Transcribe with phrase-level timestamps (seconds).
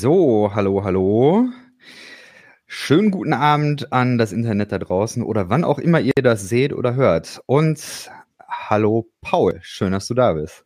[0.00, 1.48] So, hallo, hallo.
[2.68, 6.72] Schönen guten Abend an das Internet da draußen oder wann auch immer ihr das seht
[6.72, 7.40] oder hört.
[7.46, 8.08] Und
[8.48, 9.58] hallo, Paul.
[9.60, 10.64] Schön, dass du da bist.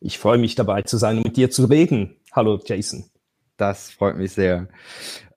[0.00, 2.16] Ich freue mich dabei zu sein und mit dir zu reden.
[2.32, 3.08] Hallo, Jason.
[3.56, 4.66] Das freut mich sehr.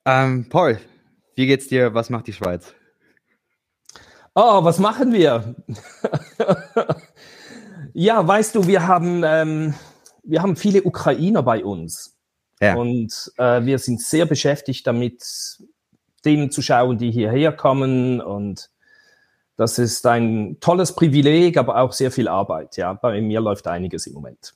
[0.06, 0.80] Ähm, Paul,
[1.36, 1.94] wie geht's dir?
[1.94, 2.74] Was macht die Schweiz?
[4.34, 5.54] Oh, was machen wir?
[7.94, 9.76] ja, weißt du, wir haben, ähm,
[10.24, 12.19] wir haben viele Ukrainer bei uns.
[12.62, 12.76] Ja.
[12.76, 15.24] Und äh, wir sind sehr beschäftigt damit,
[16.26, 18.22] denen zu schauen, die hierher kommen.
[18.22, 18.70] Und
[19.56, 22.78] das ist ein tolles Privileg, aber auch sehr viel Arbeit.
[22.78, 24.54] Ja, bei mir läuft einiges im Moment.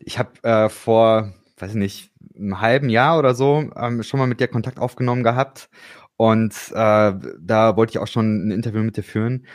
[0.00, 4.26] Ich habe äh, vor, weiß ich nicht, einem halben Jahr oder so ähm, schon mal
[4.26, 5.68] mit dir Kontakt aufgenommen gehabt.
[6.16, 9.46] Und äh, da wollte ich auch schon ein Interview mit dir führen.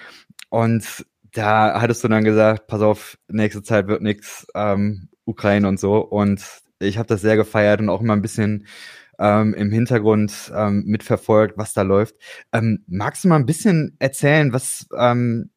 [0.49, 5.79] Und da hattest du dann gesagt, pass auf, nächste Zeit wird nix, ähm, Ukraine und
[5.79, 5.99] so.
[5.99, 6.43] Und
[6.81, 8.67] ich habe das sehr gefeiert und auch immer ein bisschen
[9.19, 12.15] ähm, im Hintergrund ähm, mitverfolgt, was da läuft.
[12.51, 15.51] Ähm, magst du mal ein bisschen erzählen, was, ähm,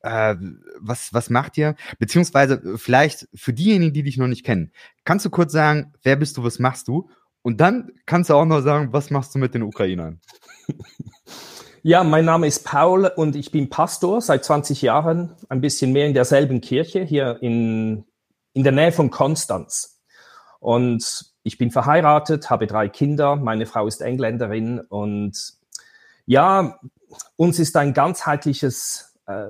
[0.00, 0.34] äh,
[0.80, 1.74] was, was macht ihr?
[1.98, 4.72] Beziehungsweise vielleicht für diejenigen, die dich noch nicht kennen,
[5.04, 7.10] kannst du kurz sagen, wer bist du, was machst du?
[7.42, 10.20] Und dann kannst du auch noch sagen, was machst du mit den Ukrainern?
[11.84, 16.06] Ja, mein Name ist Paul und ich bin Pastor seit 20 Jahren, ein bisschen mehr
[16.06, 18.04] in derselben Kirche hier in,
[18.52, 20.00] in der Nähe von Konstanz.
[20.62, 25.54] Und ich bin verheiratet, habe drei Kinder, meine Frau ist Engländerin und
[26.24, 26.78] ja,
[27.34, 29.48] uns ist ein ganzheitliches äh,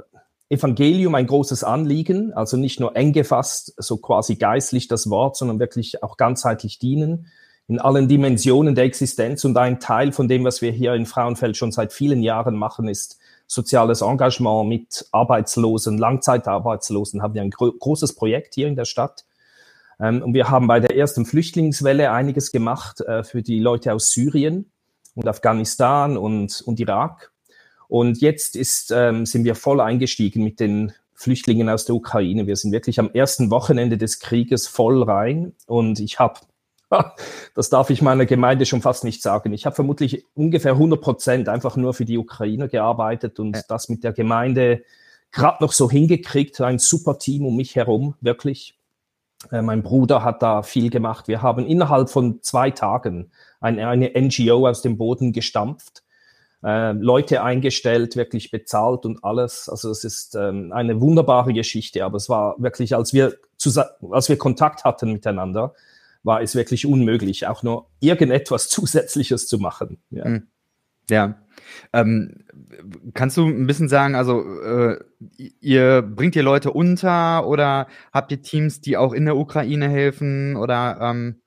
[0.49, 5.59] Evangelium ein großes Anliegen, also nicht nur eng gefasst, so quasi geistlich das Wort, sondern
[5.59, 7.27] wirklich auch ganzheitlich dienen
[7.69, 9.45] in allen Dimensionen der Existenz.
[9.45, 12.89] Und ein Teil von dem, was wir hier in Frauenfeld schon seit vielen Jahren machen,
[12.89, 17.23] ist soziales Engagement mit Arbeitslosen, Langzeitarbeitslosen.
[17.23, 19.25] Haben wir ein gro großes Projekt hier in der Stadt
[20.03, 24.71] und wir haben bei der ersten Flüchtlingswelle einiges gemacht äh, für die Leute aus Syrien
[25.15, 27.33] und Afghanistan und, und Irak.
[27.89, 32.47] Und jetzt ist, ähm, sind wir voll eingestiegen mit den Flüchtlingen aus der Ukraine.
[32.47, 35.55] Wir sind wirklich am ersten Wochenende des Krieges voll rein.
[35.67, 36.41] Und ich habe,
[37.55, 41.49] das darf ich meiner Gemeinde schon fast nicht sagen, ich habe vermutlich ungefähr 100 Prozent
[41.49, 44.83] einfach nur für die Ukrainer gearbeitet und das mit der Gemeinde
[45.31, 46.61] gerade noch so hingekriegt.
[46.61, 48.79] Ein super Team um mich herum, wirklich.
[49.51, 51.29] Äh, mein Bruder hat da viel gemacht.
[51.29, 53.31] Wir haben innerhalb von zwei Tagen
[53.61, 56.03] eine, eine NGO aus dem Boden gestampft,
[56.63, 59.69] äh, Leute eingestellt, wirklich bezahlt und alles.
[59.69, 62.05] Also es ist ähm, eine wunderbare Geschichte.
[62.05, 63.35] Aber es war wirklich, als wir,
[64.11, 65.75] als wir Kontakt hatten miteinander,
[66.23, 69.99] war es wirklich unmöglich, auch nur irgendetwas Zusätzliches zu machen.
[70.11, 70.25] Ja.
[70.25, 70.49] Hm.
[71.11, 71.37] Ja.
[71.93, 72.45] Ähm,
[73.15, 74.99] kannst du ein bisschen sagen, also äh,
[75.61, 80.57] ihr bringt ihr Leute unter oder habt ihr Teams, die auch in der Ukraine helfen
[80.57, 81.43] oder ähm,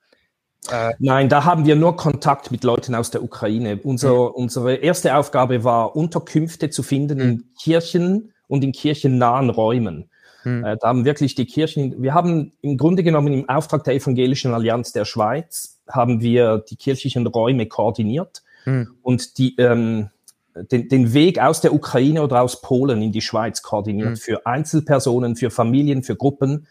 [0.70, 3.78] äh Nein, da haben wir nur Kontakt mit Leuten aus der Ukraine.
[3.82, 4.34] Unser, mhm.
[4.34, 7.24] Unsere erste Aufgabe war, Unterkünfte zu finden mhm.
[7.24, 10.10] in Kirchen und in kirchennahen Räumen.
[10.44, 10.64] Mhm.
[10.64, 14.54] Äh, da haben wirklich die Kirchen, wir haben im Grunde genommen im Auftrag der Evangelischen
[14.54, 18.88] Allianz der Schweiz, haben wir die kirchlichen Räume koordiniert hm.
[19.02, 20.10] und die, ähm,
[20.54, 24.16] den, den Weg aus der Ukraine oder aus Polen in die Schweiz koordiniert hm.
[24.16, 26.66] für Einzelpersonen, für Familien, für Gruppen.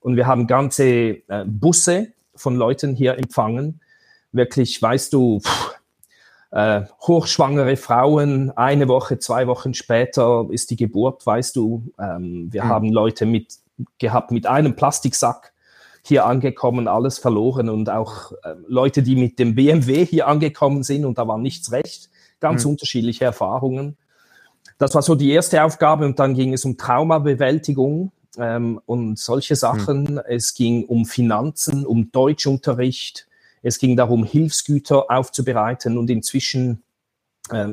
[0.00, 3.80] Und wir haben ganze äh, Busse von Leuten hier empfangen.
[4.32, 5.76] Wirklich, weißt du, pff,
[6.50, 11.92] äh, hochschwangere Frauen, eine Woche, zwei Wochen später ist die Geburt, weißt du.
[11.98, 12.68] Ähm, wir hm.
[12.68, 13.54] haben Leute mit,
[13.98, 15.52] gehabt mit einem Plastiksack
[16.06, 21.04] hier angekommen, alles verloren und auch äh, Leute, die mit dem BMW hier angekommen sind
[21.04, 22.72] und da war nichts recht, ganz mhm.
[22.72, 23.96] unterschiedliche Erfahrungen.
[24.78, 29.54] Das war so die erste Aufgabe und dann ging es um Traumabewältigung ähm, und solche
[29.54, 29.58] mhm.
[29.58, 30.02] Sachen.
[30.02, 30.20] Mhm.
[30.28, 33.26] Es ging um Finanzen, um Deutschunterricht.
[33.62, 36.84] Es ging darum, Hilfsgüter aufzubereiten und inzwischen
[37.50, 37.72] äh,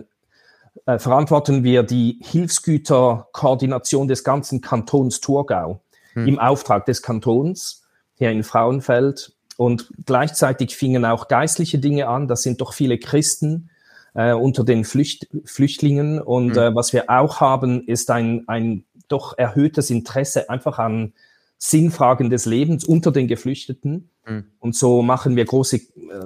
[0.85, 5.81] äh, verantworten wir die Hilfsgüterkoordination des ganzen Kantons Thurgau
[6.15, 6.27] mhm.
[6.27, 7.82] im Auftrag des Kantons
[8.23, 9.33] hier in Frauenfeld.
[9.57, 12.27] Und gleichzeitig fingen auch geistliche Dinge an.
[12.27, 13.69] Das sind doch viele Christen
[14.15, 16.19] äh, unter den Flücht Flüchtlingen.
[16.21, 16.57] Und mhm.
[16.57, 21.13] äh, was wir auch haben, ist ein, ein doch erhöhtes Interesse einfach an
[21.57, 24.09] Sinnfragen des Lebens unter den Geflüchteten.
[24.25, 24.45] Mhm.
[24.59, 25.81] Und so machen wir große äh,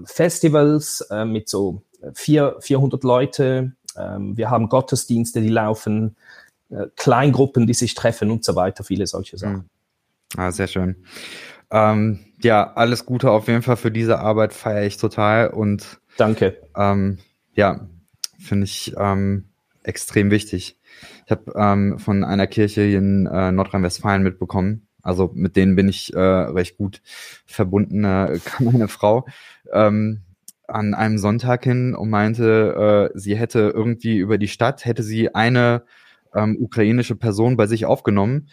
[0.05, 1.81] Festivals äh, mit so
[2.13, 3.73] vier, 400 Leute.
[3.97, 6.15] Ähm, wir haben Gottesdienste, die laufen,
[6.69, 9.55] äh, Kleingruppen, die sich treffen und so weiter, viele solche Sachen.
[9.55, 10.39] Mhm.
[10.39, 10.97] Ah, sehr schön.
[11.71, 16.61] Ähm, ja, alles Gute auf jeden Fall für diese Arbeit feiere ich total und danke.
[16.75, 17.17] Ähm,
[17.53, 17.87] ja,
[18.39, 19.45] finde ich ähm,
[19.83, 20.77] extrem wichtig.
[21.25, 26.13] Ich habe ähm, von einer Kirche in äh, Nordrhein-Westfalen mitbekommen, Also mit denen bin ich
[26.13, 27.01] äh, recht gut
[27.45, 28.03] verbunden.
[28.03, 29.25] Äh, kam meine Frau
[29.73, 30.21] ähm,
[30.67, 35.33] an einem Sonntag hin und meinte, äh, sie hätte irgendwie über die Stadt, hätte sie
[35.33, 35.83] eine
[36.33, 38.49] ähm, ukrainische Person bei sich aufgenommen.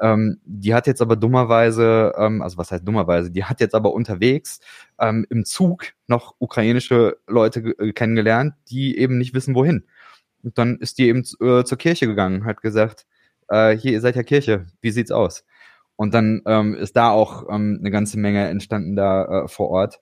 [0.00, 3.92] Ähm, die hat jetzt aber dummerweise, ähm, also was heißt dummerweise, die hat jetzt aber
[3.92, 4.60] unterwegs
[4.98, 9.84] ähm, im Zug noch ukrainische Leute äh, kennengelernt, die eben nicht wissen, wohin.
[10.42, 13.06] Und dann ist die eben äh, zur Kirche gegangen, hat gesagt,
[13.48, 15.44] äh, hier, ihr seid ja Kirche, wie sieht's aus?
[15.96, 20.00] Und dann ähm, ist da auch ähm, eine ganze Menge entstanden da äh, vor Ort.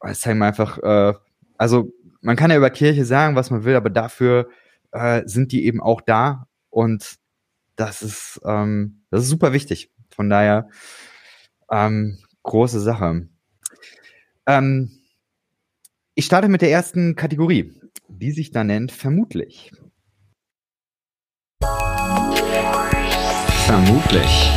[0.00, 1.14] Es zeigt mir einfach, äh,
[1.58, 4.48] also man kann ja über Kirche sagen, was man will, aber dafür
[4.92, 7.16] äh, sind die eben auch da und
[7.76, 9.92] das ist, ähm, das ist super wichtig.
[10.14, 10.68] Von daher
[11.70, 13.28] ähm, große Sache.
[14.46, 14.90] Ähm,
[16.14, 17.72] ich starte mit der ersten Kategorie,
[18.08, 19.72] die sich da nennt vermutlich.
[23.66, 24.50] Vermutlich.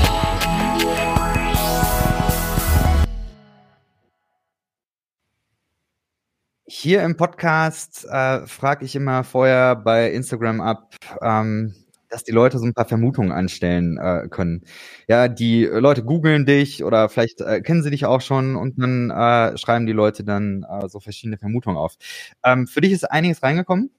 [6.68, 11.74] Hier im Podcast äh, frage ich immer vorher bei Instagram ab, ähm,
[12.10, 14.64] dass die Leute so ein paar Vermutungen anstellen äh, können.
[15.08, 19.10] Ja, die Leute googeln dich oder vielleicht äh, kennen sie dich auch schon und dann
[19.10, 21.96] äh, schreiben die Leute dann äh, so verschiedene Vermutungen auf.
[22.44, 23.92] Ähm, für dich ist einiges reingekommen.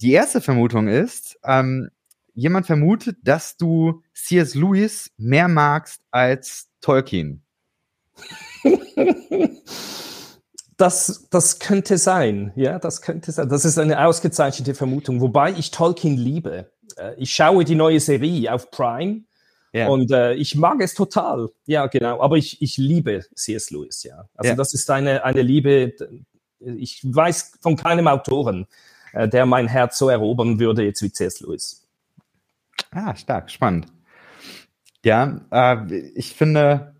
[0.00, 1.88] Die erste Vermutung ist, ähm,
[2.34, 4.54] jemand vermutet, dass du C.S.
[4.54, 7.42] Lewis mehr magst als Tolkien.
[10.76, 13.48] Das, das könnte sein, ja, das könnte sein.
[13.48, 16.72] Das ist eine ausgezeichnete Vermutung, wobei ich Tolkien liebe.
[16.98, 19.22] Äh, ich schaue die neue Serie auf Prime
[19.72, 19.88] ja.
[19.88, 21.50] und äh, ich mag es total.
[21.66, 22.20] Ja, genau.
[22.20, 23.70] Aber ich, ich liebe C.S.
[23.70, 24.28] Lewis, ja.
[24.36, 24.56] Also ja.
[24.56, 25.94] das ist eine, eine Liebe,
[26.60, 28.66] ich weiß von keinem Autoren,
[29.12, 31.40] äh, der mein Herz so erobern würde jetzt wie C.S.
[31.40, 31.86] Lewis.
[32.90, 33.86] Ah, stark, spannend.
[35.04, 36.94] Ja, äh, ich finde,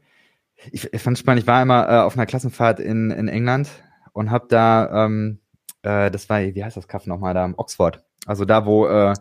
[0.72, 1.42] ich, ich fand es spannend.
[1.42, 3.68] Ich war einmal äh, auf einer Klassenfahrt in, in England
[4.12, 5.38] und habe da, ähm,
[5.82, 8.04] äh, das war, wie heißt das Kaff nochmal, da Oxford.
[8.26, 9.14] Also da, wo äh,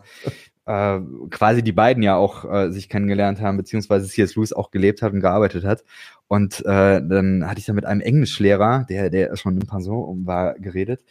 [0.66, 1.00] äh,
[1.30, 4.36] quasi die beiden ja auch äh, sich kennengelernt haben, beziehungsweise C.S.
[4.36, 5.84] Lewis auch gelebt hat und gearbeitet hat.
[6.28, 10.54] Und äh, dann hatte ich da mit einem Englischlehrer, der, der schon in Pension war,
[10.54, 11.02] geredet.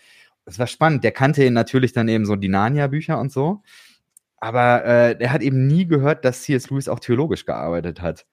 [0.45, 1.03] Es war spannend.
[1.03, 3.61] Der kannte natürlich dann eben so die Narnia-Bücher und so.
[4.37, 6.69] Aber äh, er hat eben nie gehört, dass C.S.
[6.69, 8.25] Lewis auch theologisch gearbeitet hat.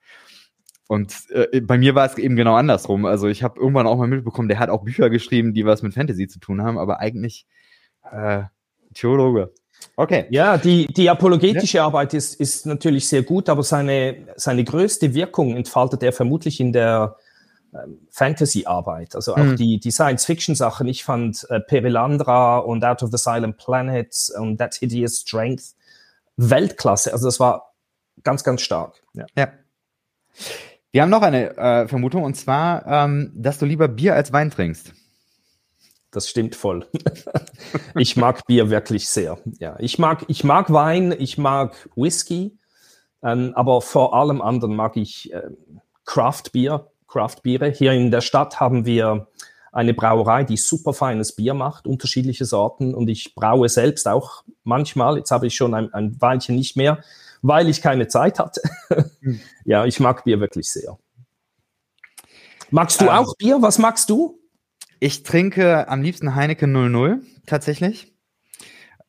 [0.87, 3.05] Und äh, bei mir war es eben genau andersrum.
[3.05, 5.93] Also ich habe irgendwann auch mal mitbekommen, der hat auch Bücher geschrieben, die was mit
[5.93, 7.45] Fantasy zu tun haben, aber eigentlich
[8.11, 8.43] äh,
[8.93, 9.53] Theologe.
[9.95, 10.25] Okay.
[10.29, 11.85] Ja, die, die apologetische ja.
[11.85, 16.73] Arbeit ist, ist natürlich sehr gut, aber seine, seine größte Wirkung entfaltet er vermutlich in
[16.73, 17.17] der
[17.73, 19.15] ähm, Fantasy-Arbeit.
[19.15, 19.55] Also auch mhm.
[19.55, 20.87] die, die Science-Fiction-Sachen.
[20.87, 25.75] Ich fand äh, Perilandra und Out of the Silent Planet und That Hideous Strength
[26.37, 27.13] Weltklasse.
[27.13, 27.73] Also das war
[28.23, 29.01] ganz, ganz stark.
[29.13, 29.25] Ja.
[29.37, 29.51] ja.
[30.91, 34.51] Wir haben noch eine äh, Vermutung und zwar, ähm, dass du lieber Bier als Wein
[34.51, 34.93] trinkst.
[36.11, 36.85] Das stimmt voll.
[37.95, 39.37] ich mag Bier wirklich sehr.
[39.59, 42.57] Ja, ich mag, ich mag Wein, ich mag Whisky,
[43.23, 45.49] ähm, aber vor allem anderen mag ich äh,
[46.05, 47.69] Craft Bier, Craft Biere.
[47.69, 49.27] Hier in der Stadt haben wir
[49.71, 55.17] eine Brauerei, die super feines Bier macht, unterschiedliche Sorten und ich braue selbst auch manchmal.
[55.17, 57.01] Jetzt habe ich schon ein, ein Weilchen nicht mehr
[57.41, 58.61] weil ich keine Zeit hatte.
[59.21, 59.39] Hm.
[59.65, 60.97] ja, ich mag Bier wirklich sehr.
[62.69, 63.61] Magst du ähm, auch Bier?
[63.61, 64.39] Was magst du?
[65.03, 68.13] Ich trinke am liebsten Heineken 00 tatsächlich.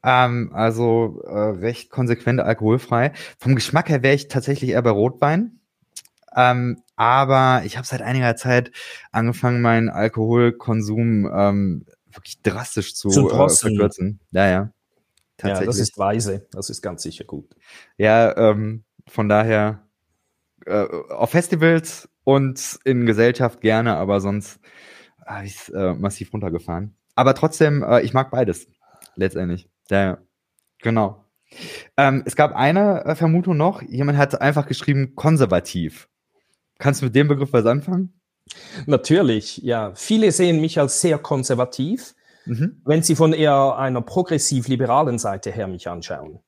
[0.02, 3.12] Ähm, also äh, recht konsequent alkoholfrei.
[3.38, 5.60] Vom Geschmack her wäre ich tatsächlich eher bei Rotwein.
[6.34, 8.72] Ähm, aber ich habe seit einiger Zeit
[9.10, 14.18] angefangen, meinen Alkoholkonsum ähm, wirklich drastisch zu, zu äh, verkürzen.
[14.30, 14.72] Ja, ja.
[15.42, 16.46] Ja, das ist weise.
[16.52, 17.54] Das ist ganz sicher gut.
[17.98, 19.86] Ja, ähm, von daher
[20.64, 24.58] äh, auf Festivals und in Gesellschaft gerne, aber sonst
[25.26, 26.96] habe ich es äh, massiv runtergefahren.
[27.14, 28.68] Aber trotzdem, äh, ich mag beides
[29.16, 29.68] letztendlich.
[29.90, 30.18] Ja,
[30.80, 31.24] genau.
[31.96, 33.82] Ähm, es gab eine äh, Vermutung noch.
[33.82, 36.08] Jemand hat einfach geschrieben konservativ.
[36.78, 38.20] Kannst du mit dem Begriff was anfangen?
[38.86, 39.94] Natürlich, ja.
[39.94, 42.14] Viele sehen mich als sehr konservativ.
[42.44, 42.82] Mhm.
[42.84, 46.40] wenn Sie von eher einer progressiv-liberalen Seite her mich anschauen.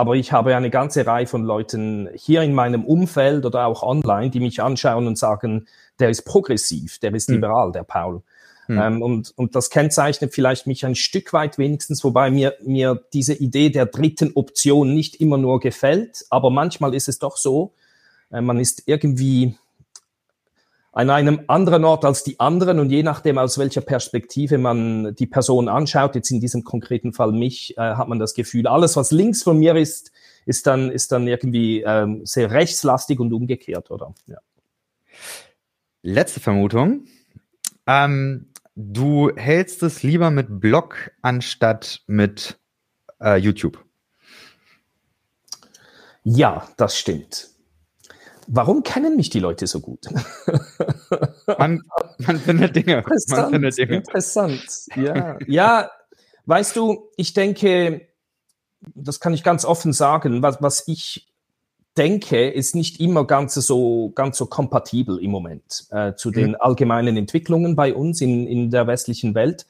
[0.00, 4.30] Aber ich habe eine ganze Reihe von Leuten hier in meinem Umfeld oder auch online,
[4.30, 5.66] die mich anschauen und sagen,
[5.98, 7.34] der ist progressiv, der ist mhm.
[7.34, 8.22] liberal, der Paul.
[8.66, 8.78] Mhm.
[8.80, 13.34] Ähm, und, und das kennzeichnet vielleicht mich ein Stück weit wenigstens, wobei mir, mir diese
[13.34, 16.24] Idee der dritten Option nicht immer nur gefällt.
[16.30, 17.74] Aber manchmal ist es doch so,
[18.32, 19.54] äh, man ist irgendwie
[20.92, 25.26] an einem anderen Ort als die anderen und je nachdem, aus welcher Perspektive man die
[25.26, 29.12] Person anschaut, jetzt in diesem konkreten Fall mich, äh, hat man das Gefühl, alles, was
[29.12, 30.10] links von mir ist,
[30.46, 34.14] ist dann, ist dann irgendwie ähm, sehr rechtslastig und umgekehrt, oder?
[34.26, 34.38] Ja.
[36.02, 37.04] Letzte Vermutung.
[37.86, 42.58] Ähm, du hältst es lieber mit Blog anstatt mit
[43.20, 43.84] äh, YouTube.
[46.24, 47.49] Ja, das stimmt.
[48.52, 50.06] Warum kennen mich die Leute so gut?
[51.58, 51.82] man,
[52.18, 52.98] man findet Dinge.
[52.98, 53.96] Interessant, man findet Dinge.
[53.96, 54.66] interessant.
[54.96, 55.38] Ja.
[55.46, 55.90] ja,
[56.46, 58.08] weißt du, ich denke,
[58.80, 61.32] das kann ich ganz offen sagen, was, was ich
[61.96, 66.56] denke, ist nicht immer ganz so, ganz so kompatibel im Moment äh, zu den mhm.
[66.58, 69.68] allgemeinen Entwicklungen bei uns in, in der westlichen Welt.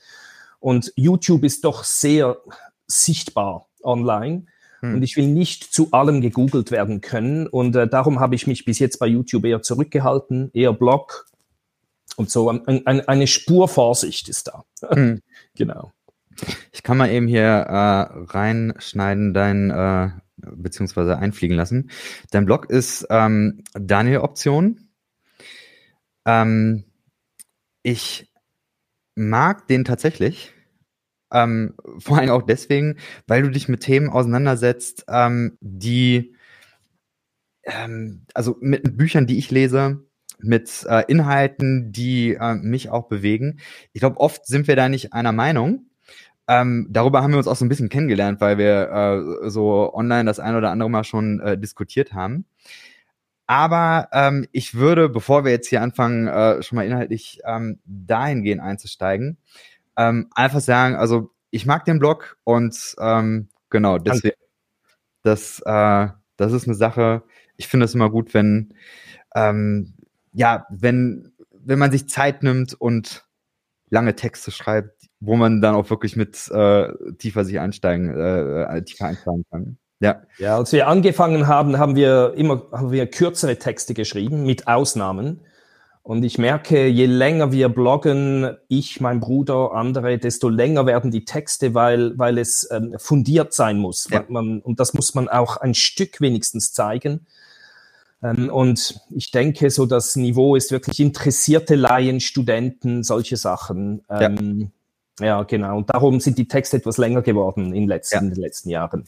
[0.59, 2.39] Und YouTube ist doch sehr
[2.87, 4.47] sichtbar online.
[4.81, 4.97] Hm.
[4.97, 7.47] Und ich will nicht zu allem gegoogelt werden können.
[7.47, 11.27] Und äh, darum habe ich mich bis jetzt bei YouTube eher zurückgehalten, eher Blog.
[12.17, 14.65] Und so ein, ein, eine Spur Vorsicht ist da.
[14.91, 15.21] Hm.
[15.55, 15.93] genau.
[16.73, 21.91] Ich kann mal eben hier äh, reinschneiden, dein, äh, beziehungsweise einfliegen lassen.
[22.31, 24.89] Dein Blog ist ähm, Daniel Option.
[26.25, 26.85] Ähm,
[27.83, 28.31] ich
[29.15, 30.53] mag den tatsächlich.
[31.33, 32.97] Ähm, vor allem auch deswegen,
[33.27, 36.35] weil du dich mit Themen auseinandersetzt, ähm, die,
[37.65, 40.05] ähm, also mit Büchern, die ich lese,
[40.43, 43.61] mit äh, Inhalten, die äh, mich auch bewegen.
[43.93, 45.87] Ich glaube, oft sind wir da nicht einer Meinung.
[46.49, 50.25] Ähm, darüber haben wir uns auch so ein bisschen kennengelernt, weil wir äh, so online
[50.25, 52.45] das ein oder andere Mal schon äh, diskutiert haben.
[53.47, 58.63] Aber ähm, ich würde, bevor wir jetzt hier anfangen, äh, schon mal inhaltlich ähm, dahingehend
[58.63, 59.39] einzusteigen,
[59.97, 64.37] ähm, einfach sagen, also ich mag den Blog und ähm, genau, deswegen,
[65.23, 67.23] das, äh, das ist eine Sache,
[67.57, 68.75] ich finde es immer gut, wenn,
[69.35, 69.95] ähm,
[70.33, 73.27] ja, wenn, wenn man sich Zeit nimmt und
[73.91, 78.83] lange Texte schreibt, wo man dann auch wirklich mit äh, tiefer sich einsteigen, äh, äh
[78.83, 79.79] tiefer einsteigen kann.
[80.01, 80.23] Ja.
[80.39, 85.41] Ja, als wir angefangen haben, haben wir immer haben wir kürzere Texte geschrieben, mit Ausnahmen.
[86.11, 91.25] Und ich merke, je länger wir bloggen, ich, mein Bruder, andere, desto länger werden die
[91.25, 94.09] Texte, weil, weil es ähm, fundiert sein muss.
[94.11, 94.25] Ja.
[94.29, 97.27] Man, und das muss man auch ein Stück wenigstens zeigen.
[98.25, 104.03] Ähm, und ich denke, so das Niveau ist wirklich interessierte Laien, Studenten, solche Sachen.
[104.11, 104.73] Ähm,
[105.21, 105.27] ja.
[105.27, 105.43] ja.
[105.45, 105.77] genau.
[105.77, 108.21] Und darum sind die Texte etwas länger geworden in, letzten, ja.
[108.23, 109.05] in den letzten Jahren.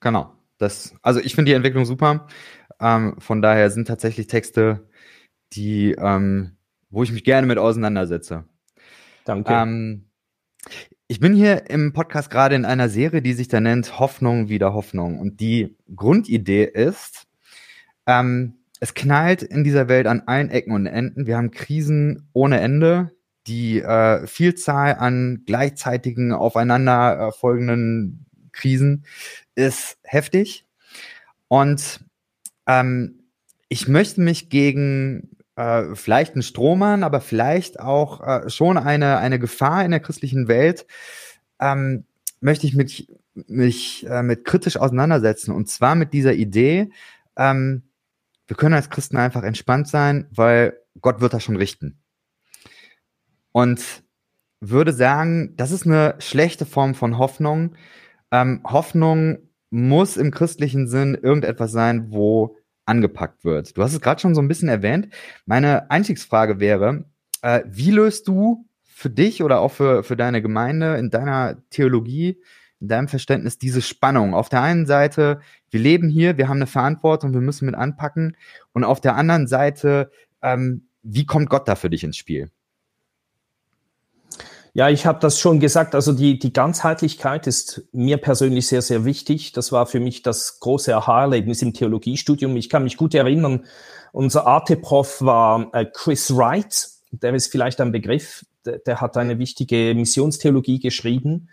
[0.00, 0.32] Genau.
[0.58, 2.26] Das, also ich finde die Entwicklung super.
[2.80, 4.88] Ähm, von daher sind tatsächlich Texte
[5.52, 6.56] die, ähm,
[6.90, 8.44] wo ich mich gerne mit auseinandersetze.
[9.24, 9.52] Danke.
[9.52, 10.06] Ähm,
[11.08, 14.74] ich bin hier im Podcast gerade in einer Serie, die sich da nennt Hoffnung wieder
[14.74, 15.20] Hoffnung.
[15.20, 17.26] Und die Grundidee ist,
[18.06, 21.26] ähm, es knallt in dieser Welt an allen Ecken und Enden.
[21.26, 23.12] Wir haben Krisen ohne Ende.
[23.46, 28.12] Die äh, Vielzahl an gleichzeitigen aufeinander äh,
[28.50, 29.04] Krisen
[29.54, 30.66] ist heftig.
[31.46, 32.00] Und
[32.66, 33.28] ähm,
[33.68, 39.38] ich möchte mich gegen äh, vielleicht ein Strohmann, aber vielleicht auch äh, schon eine, eine
[39.38, 40.86] Gefahr in der christlichen Welt,
[41.60, 42.04] ähm,
[42.40, 45.52] möchte ich mich, mich äh, mit kritisch auseinandersetzen.
[45.52, 46.90] Und zwar mit dieser Idee,
[47.36, 47.82] ähm,
[48.46, 51.98] wir können als Christen einfach entspannt sein, weil Gott wird das schon richten.
[53.52, 54.04] Und
[54.60, 57.74] würde sagen, das ist eine schlechte Form von Hoffnung.
[58.30, 59.38] Ähm, Hoffnung
[59.70, 63.76] muss im christlichen Sinn irgendetwas sein, wo angepackt wird.
[63.76, 65.08] Du hast es gerade schon so ein bisschen erwähnt.
[65.44, 67.04] Meine Einstiegsfrage wäre,
[67.42, 72.40] äh, wie löst du für dich oder auch für, für deine Gemeinde in deiner Theologie,
[72.80, 74.34] in deinem Verständnis diese Spannung?
[74.34, 75.40] Auf der einen Seite,
[75.70, 78.36] wir leben hier, wir haben eine Verantwortung, wir müssen mit anpacken.
[78.72, 80.10] Und auf der anderen Seite,
[80.42, 82.50] ähm, wie kommt Gott da für dich ins Spiel?
[84.76, 85.94] Ja, ich habe das schon gesagt.
[85.94, 89.52] Also die, die Ganzheitlichkeit ist mir persönlich sehr, sehr wichtig.
[89.52, 92.54] Das war für mich das große Aha-Erlebnis im Theologiestudium.
[92.58, 93.64] Ich kann mich gut erinnern,
[94.12, 96.90] unser AT-Prof war äh, Chris Wright.
[97.10, 98.44] Der ist vielleicht ein Begriff.
[98.66, 101.48] Der, der hat eine wichtige Missionstheologie geschrieben.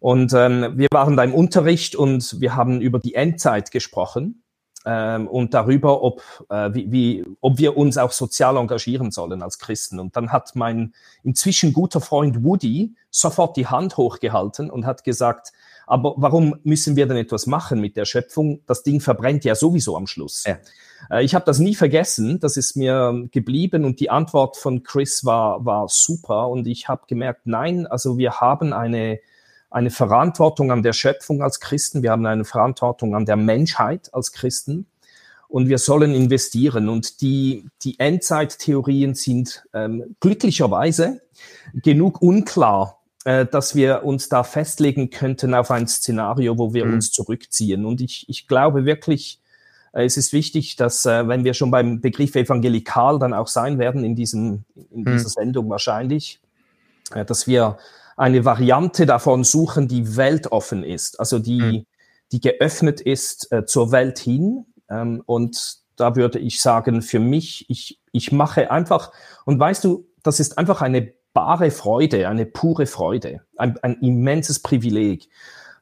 [0.00, 4.42] Und ähm, wir waren da im Unterricht und wir haben über die Endzeit gesprochen
[4.84, 9.98] und darüber, ob, äh, wie, wie, ob wir uns auch sozial engagieren sollen als Christen.
[9.98, 15.52] Und dann hat mein inzwischen guter Freund Woody sofort die Hand hochgehalten und hat gesagt,
[15.86, 18.60] aber warum müssen wir denn etwas machen mit der Schöpfung?
[18.66, 20.44] Das Ding verbrennt ja sowieso am Schluss.
[20.46, 20.58] Ja.
[21.10, 25.24] Äh, ich habe das nie vergessen, das ist mir geblieben und die Antwort von Chris
[25.24, 29.18] war, war super und ich habe gemerkt, nein, also wir haben eine
[29.70, 34.32] eine Verantwortung an der Schöpfung als Christen, wir haben eine Verantwortung an der Menschheit als
[34.32, 34.86] Christen.
[35.48, 36.88] und wir sollen investieren.
[36.90, 41.22] Und die, die Endzeittheorien sind ähm, glücklicherweise
[41.72, 46.94] genug unklar, äh, dass wir uns da festlegen könnten auf ein Szenario, wo wir mhm.
[46.94, 47.86] uns zurückziehen.
[47.86, 49.40] Und ich, ich glaube wirklich,
[49.92, 53.78] äh, es ist wichtig, dass, äh, wenn wir schon beim Begriff evangelikal dann auch sein
[53.78, 55.12] werden in, diesem, in mhm.
[55.12, 56.40] dieser Sendung wahrscheinlich,
[57.14, 57.78] äh, dass wir
[58.18, 61.86] eine Variante davon suchen, die weltoffen ist, also die, mhm.
[62.32, 67.66] die geöffnet ist äh, zur Welt hin, ähm, und da würde ich sagen, für mich,
[67.68, 69.12] ich, ich mache einfach,
[69.44, 74.60] und weißt du, das ist einfach eine bare Freude, eine pure Freude, ein, ein immenses
[74.60, 75.28] Privileg.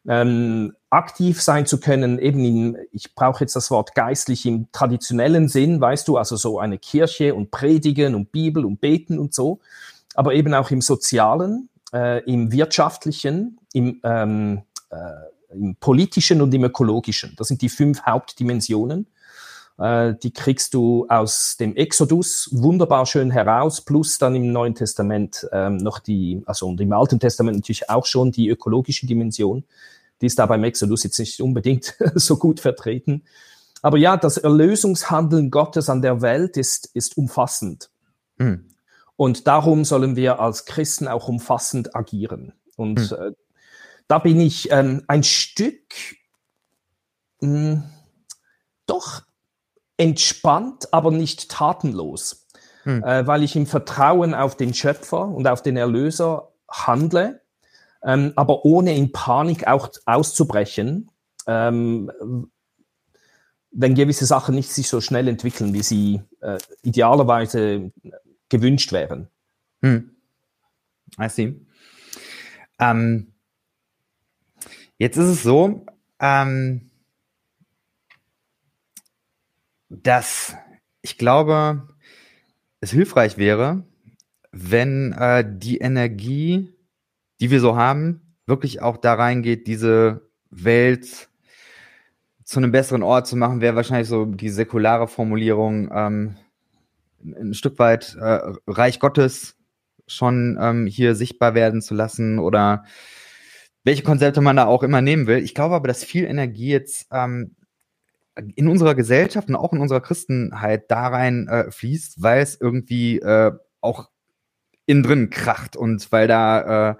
[0.08, 5.48] Ähm, aktiv sein zu können, eben in, ich brauche jetzt das Wort geistlich im traditionellen
[5.48, 9.58] Sinn, weißt du, also so eine Kirche und Predigen und Bibel und Beten und so,
[10.14, 16.64] aber eben auch im Sozialen, äh, im Wirtschaftlichen, im, ähm, äh, im politischen und im
[16.64, 17.34] ökologischen.
[17.36, 19.06] Das sind die fünf Hauptdimensionen.
[19.78, 25.46] Äh, die kriegst du aus dem Exodus wunderbar schön heraus, plus dann im Neuen Testament
[25.52, 29.64] ähm, noch die, also und im Alten Testament natürlich auch schon die ökologische Dimension.
[30.20, 33.22] Die ist da beim Exodus jetzt nicht unbedingt so gut vertreten.
[33.82, 37.90] Aber ja, das Erlösungshandeln Gottes an der Welt ist, ist umfassend.
[38.38, 38.64] Mhm.
[39.16, 42.52] Und darum sollen wir als Christen auch umfassend agieren.
[42.76, 43.16] Und mhm.
[43.16, 43.32] äh,
[44.08, 45.94] da bin ich ähm, ein Stück
[47.40, 47.84] mh, hm,
[48.86, 49.22] doch
[49.96, 52.46] entspannt, aber nicht tatenlos,
[52.82, 53.02] hm.
[53.02, 57.40] äh, weil ich im Vertrauen auf den Schöpfer und auf den Erlöser handle,
[58.02, 61.10] ähm, aber ohne in Panik auch auszubrechen,
[61.46, 62.10] ähm,
[63.70, 67.90] wenn gewisse Sachen nicht sich so schnell entwickeln, wie sie äh, idealerweise
[68.48, 69.28] gewünscht wären.
[69.82, 70.10] Hm.
[71.20, 71.54] I see.
[72.78, 73.32] Ähm,
[74.98, 75.84] Jetzt ist es so,
[76.20, 76.90] ähm,
[79.90, 80.56] dass
[81.02, 81.88] ich glaube,
[82.80, 83.84] es hilfreich wäre,
[84.52, 86.74] wenn äh, die Energie,
[87.40, 91.28] die wir so haben, wirklich auch da reingeht, diese Welt
[92.44, 96.36] zu einem besseren Ort zu machen, wäre wahrscheinlich so die säkulare Formulierung, ähm,
[97.34, 99.56] ein Stück weit äh, Reich Gottes
[100.06, 102.84] schon ähm, hier sichtbar werden zu lassen oder
[103.84, 105.38] welche Konzepte man da auch immer nehmen will.
[105.38, 107.56] Ich glaube aber, dass viel Energie jetzt ähm,
[108.54, 113.18] in unserer Gesellschaft und auch in unserer Christenheit da rein äh, fließt, weil es irgendwie
[113.18, 114.10] äh, auch
[114.86, 116.94] innen drin kracht und weil da äh,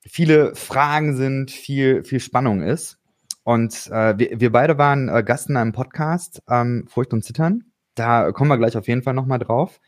[0.00, 2.98] viele Fragen sind, viel, viel Spannung ist.
[3.44, 7.71] Und äh, wir, wir beide waren äh, Gast in einem Podcast, ähm, Furcht und Zittern.
[7.94, 9.80] Da kommen wir gleich auf jeden Fall nochmal drauf.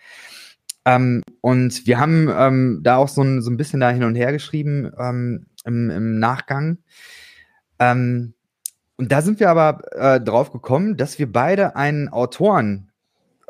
[0.84, 4.14] Ähm, und wir haben ähm, da auch so ein, so ein bisschen da hin und
[4.14, 6.78] her geschrieben, ähm, im, im Nachgang.
[7.78, 8.34] Ähm,
[8.96, 12.92] und da sind wir aber äh, drauf gekommen, dass wir beide einen Autoren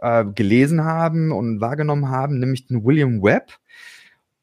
[0.00, 3.52] äh, gelesen haben und wahrgenommen haben, nämlich den William Webb.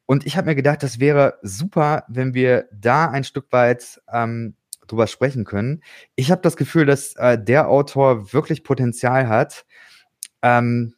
[0.06, 4.54] Und ich habe mir gedacht, das wäre super, wenn wir da ein Stück weit ähm,
[4.86, 5.82] drüber sprechen können.
[6.16, 9.64] Ich habe das Gefühl, dass äh, der Autor wirklich Potenzial hat,
[10.42, 10.94] ähm,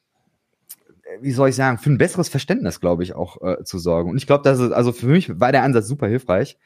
[1.20, 4.10] wie soll ich sagen, für ein besseres Verständnis, glaube ich, auch äh, zu sorgen.
[4.10, 6.58] Und ich glaube, dass es, also für mich war der Ansatz super hilfreich.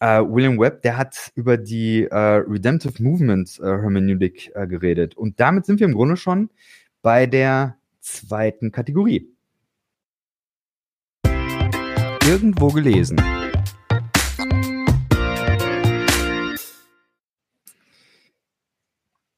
[0.00, 5.16] Äh, William Webb, der hat über die äh, Redemptive Movement äh, Hermeneutik äh, geredet.
[5.16, 6.50] Und damit sind wir im Grunde schon
[7.02, 9.28] bei der zweiten Kategorie.
[12.26, 13.20] Irgendwo gelesen.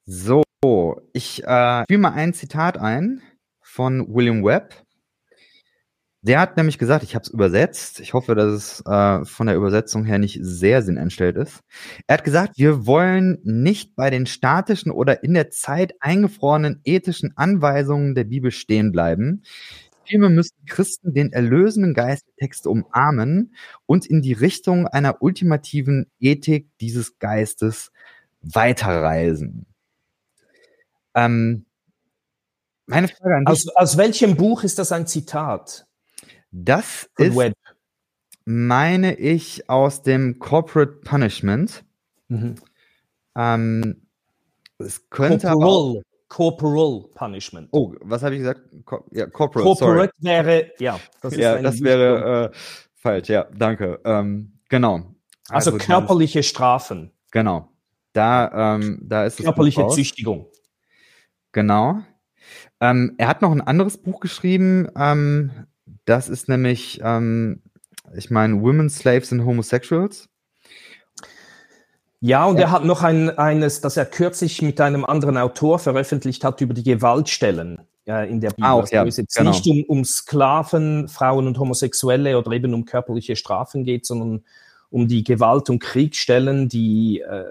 [0.05, 0.43] So,
[1.13, 3.21] ich äh, spiele mal ein Zitat ein
[3.61, 4.73] von William Webb.
[6.21, 7.99] Der hat nämlich gesagt, ich habe es übersetzt.
[7.99, 11.61] Ich hoffe, dass es äh, von der Übersetzung her nicht sehr sinnentstellt ist.
[12.07, 17.35] Er hat gesagt, wir wollen nicht bei den statischen oder in der Zeit eingefrorenen ethischen
[17.37, 19.43] Anweisungen der Bibel stehen bleiben.
[20.05, 23.53] Vielmehr müssen Christen den erlösenden Geist der Texte umarmen
[23.85, 27.91] und in die Richtung einer ultimativen Ethik dieses Geistes
[28.41, 29.65] weiterreisen.
[31.15, 31.65] Ähm,
[32.85, 33.51] meine Frage an dich.
[33.51, 35.85] Aus, aus welchem Buch ist das ein Zitat?
[36.51, 37.53] Das ist, Web.
[38.45, 41.83] meine ich, aus dem Corporate Punishment.
[42.27, 42.55] Mhm.
[43.35, 44.07] Ähm,
[44.77, 47.69] es könnte Corporal, Corporal Punishment.
[47.71, 48.61] Oh, was habe ich gesagt?
[48.85, 49.63] Co ja, Corporal.
[49.63, 50.45] Corporate sorry.
[50.45, 52.57] wäre, ja, das, ja, das wäre äh,
[52.95, 53.29] falsch.
[53.29, 53.99] Ja, danke.
[54.03, 55.15] Ähm, genau.
[55.49, 57.11] Also, also körperliche Strafen.
[57.31, 57.69] Genau.
[58.13, 60.47] Da, ähm, da ist körperliche Züchtigung.
[61.53, 62.01] Genau.
[62.81, 64.89] Ähm, er hat noch ein anderes Buch geschrieben.
[64.97, 65.51] Ähm,
[66.05, 67.61] das ist nämlich, ähm,
[68.15, 70.27] ich meine, Women, Slaves and Homosexuals.
[72.19, 72.63] Ja, und ja.
[72.63, 76.73] er hat noch ein, eines, das er kürzlich mit einem anderen Autor veröffentlicht hat über
[76.73, 78.69] die Gewaltstellen äh, in der Bibel.
[78.69, 79.51] Auch, also, ja, es jetzt genau.
[79.51, 84.43] nicht um, um Sklaven, Frauen und Homosexuelle oder eben um körperliche Strafen geht, sondern
[84.89, 87.43] um die Gewalt- und Kriegsstellen, die äh,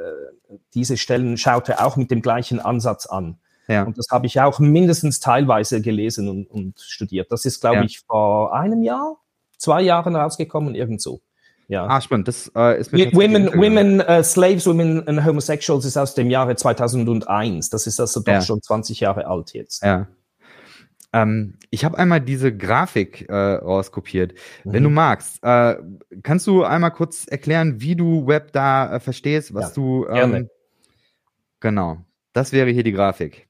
[0.75, 3.38] diese Stellen schaut er auch mit dem gleichen Ansatz an.
[3.68, 3.85] Ja.
[3.85, 7.31] Und das habe ich auch mindestens teilweise gelesen und, und studiert.
[7.31, 7.85] Das ist, glaube ja.
[7.85, 9.16] ich, vor einem Jahr,
[9.57, 11.20] zwei Jahren rausgekommen, irgend so.
[11.68, 11.87] Ja.
[11.87, 12.29] Ah, spannend.
[12.29, 16.55] Das äh, ist mir Women, Women uh, Slaves, Women and Homosexuals ist aus dem Jahre
[16.55, 17.70] 2001.
[17.70, 18.40] Das ist also doch ja.
[18.42, 19.83] schon 20 Jahre alt jetzt.
[19.83, 20.09] Ja.
[21.14, 24.35] Ähm, ich habe einmal diese Grafik äh, rauskopiert.
[24.64, 24.72] Mhm.
[24.72, 25.77] Wenn du magst, äh,
[26.22, 30.07] kannst du einmal kurz erklären, wie du Web da äh, verstehst, was ja, du.
[30.09, 30.51] Ähm, gerne.
[31.61, 31.98] Genau.
[32.33, 33.46] Das wäre hier die Grafik.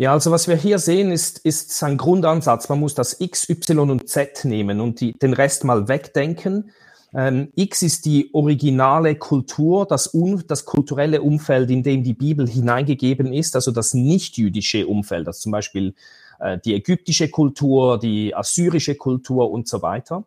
[0.00, 2.68] Ja, also was wir hier sehen, ist, ist sein Grundansatz.
[2.68, 6.70] Man muss das X, Y und Z nehmen und die, den Rest mal wegdenken.
[7.12, 12.46] Ähm, X ist die originale Kultur, das, un, das kulturelle Umfeld, in dem die Bibel
[12.46, 15.94] hineingegeben ist, also das nicht-jüdische Umfeld, das zum Beispiel
[16.38, 20.22] äh, die ägyptische Kultur, die assyrische Kultur und so weiter.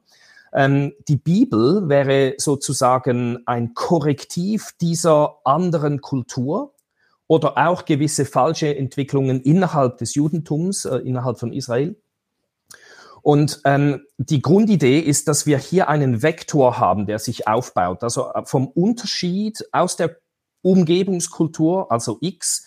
[0.53, 6.73] Ähm, die Bibel wäre sozusagen ein Korrektiv dieser anderen Kultur
[7.31, 11.95] oder auch gewisse falsche Entwicklungen innerhalb des Judentums, äh, innerhalb von Israel.
[13.21, 18.03] Und ähm, die Grundidee ist, dass wir hier einen Vektor haben, der sich aufbaut.
[18.03, 20.17] Also äh, vom Unterschied aus der
[20.61, 22.65] Umgebungskultur, also X,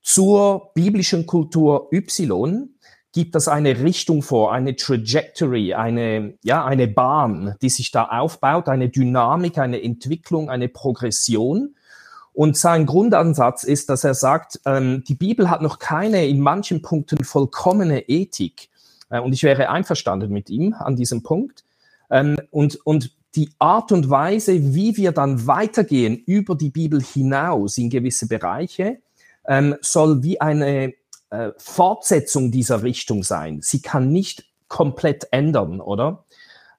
[0.00, 2.70] zur biblischen Kultur Y,
[3.12, 8.68] gibt das eine Richtung vor, eine Trajectory, eine, ja, eine Bahn, die sich da aufbaut,
[8.68, 11.74] eine Dynamik, eine Entwicklung, eine Progression.
[12.38, 16.82] Und sein Grundansatz ist, dass er sagt, ähm, die Bibel hat noch keine in manchen
[16.82, 18.68] Punkten vollkommene Ethik.
[19.10, 21.64] Äh, und ich wäre einverstanden mit ihm an diesem Punkt.
[22.12, 27.76] Ähm, und, und die Art und Weise, wie wir dann weitergehen über die Bibel hinaus
[27.76, 28.98] in gewisse Bereiche,
[29.44, 30.94] ähm, soll wie eine
[31.30, 33.58] äh, Fortsetzung dieser Richtung sein.
[33.62, 36.22] Sie kann nicht komplett ändern, oder?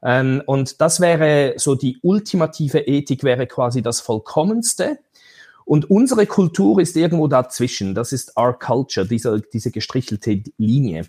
[0.01, 4.99] Ähm, und das wäre so die ultimative Ethik, wäre quasi das Vollkommenste.
[5.69, 7.93] Und unsere Kultur ist irgendwo dazwischen.
[7.93, 11.05] Das ist our culture, diese, diese gestrichelte Linie.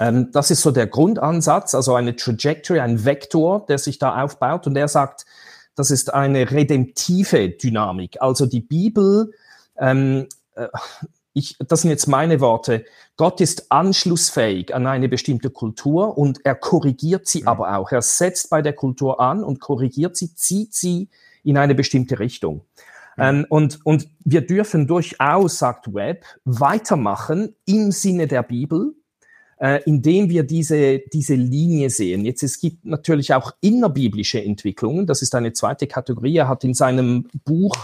[0.00, 4.66] Ähm, das ist so der Grundansatz, also eine Trajectory, ein Vektor, der sich da aufbaut.
[4.66, 5.26] Und er sagt,
[5.74, 8.22] das ist eine redemptive Dynamik.
[8.22, 9.34] Also die Bibel
[9.76, 10.68] ähm, äh,
[11.34, 12.86] ich, das sind jetzt meine Worte,
[13.18, 17.48] Gott ist anschlussfähig an eine bestimmte Kultur und er korrigiert sie mhm.
[17.48, 17.92] aber auch.
[17.92, 21.10] Er setzt bei der Kultur an und korrigiert sie, zieht sie
[21.42, 22.62] in eine bestimmte Richtung.
[23.18, 28.94] Ähm, und, und wir dürfen durchaus, sagt Webb, weitermachen im Sinne der Bibel,
[29.58, 32.24] äh, indem wir diese, diese Linie sehen.
[32.24, 35.06] Jetzt, es gibt natürlich auch innerbiblische Entwicklungen.
[35.06, 36.36] Das ist eine zweite Kategorie.
[36.36, 37.76] Er hat in seinem Buch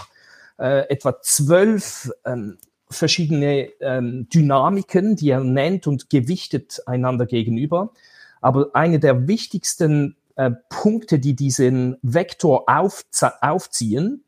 [0.59, 2.57] äh, etwa zwölf ähm,
[2.89, 7.93] verschiedene ähm, Dynamiken, die er nennt und gewichtet einander gegenüber.
[8.41, 14.23] Aber eine der wichtigsten äh, Punkte, die diesen Vektor aufziehen,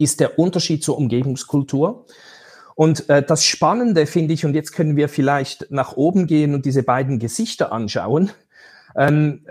[0.00, 2.06] ist der Unterschied zur Umgebungskultur.
[2.74, 6.64] Und äh, das Spannende finde ich, und jetzt können wir vielleicht nach oben gehen und
[6.64, 8.30] diese beiden Gesichter anschauen.
[8.96, 9.44] Ähm,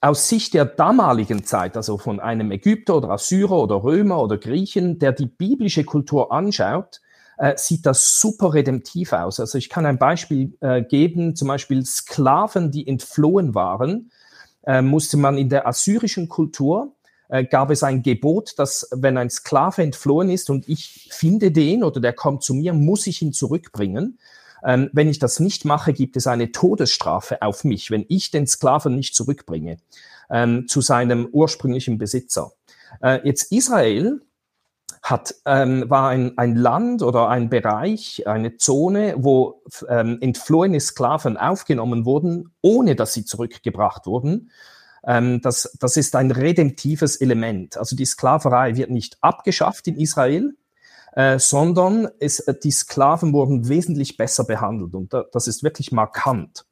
[0.00, 4.98] aus Sicht der damaligen Zeit, also von einem Ägypter oder Assyrer oder Römer oder Griechen,
[4.98, 7.00] der die biblische Kultur anschaut,
[7.38, 9.40] äh, sieht das super redemptiv aus.
[9.40, 14.10] Also ich kann ein Beispiel äh, geben, zum Beispiel Sklaven, die entflohen waren,
[14.66, 16.94] äh, musste man in der assyrischen Kultur
[17.34, 21.82] äh, gab es ein Gebot, dass wenn ein Sklave entflohen ist und ich finde den
[21.82, 24.20] oder der kommt zu mir, muss ich ihn zurückbringen.
[24.64, 28.46] Ähm, wenn ich das nicht mache, gibt es eine Todesstrafe auf mich, wenn ich den
[28.46, 29.78] Sklaven nicht zurückbringe
[30.30, 32.52] ähm, zu seinem ursprünglichen Besitzer.
[33.02, 34.20] Äh, jetzt Israel
[35.02, 41.36] hat, ähm, war ein, ein Land oder ein Bereich, eine Zone, wo ähm, entflohene Sklaven
[41.36, 44.52] aufgenommen wurden, ohne dass sie zurückgebracht wurden.
[45.06, 47.76] Ähm, das, das ist ein redemptives Element.
[47.76, 50.56] Also die Sklaverei wird nicht abgeschafft in Israel,
[51.14, 54.94] äh, sondern es, die Sklaven wurden wesentlich besser behandelt.
[54.94, 56.64] Und da, das ist wirklich markant.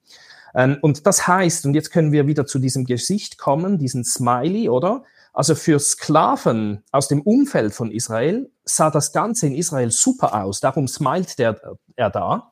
[0.54, 4.68] Ähm, und das heißt, und jetzt können wir wieder zu diesem Gesicht kommen, diesen Smiley,
[4.68, 5.04] oder?
[5.32, 10.60] Also für Sklaven aus dem Umfeld von Israel sah das Ganze in Israel super aus.
[10.60, 12.51] Darum smilet er da.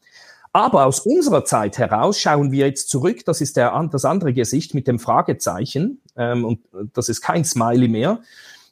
[0.52, 3.24] Aber aus unserer Zeit heraus schauen wir jetzt zurück.
[3.24, 6.00] Das ist der, das andere Gesicht mit dem Fragezeichen.
[6.16, 6.60] Ähm, und
[6.92, 8.20] das ist kein Smiley mehr.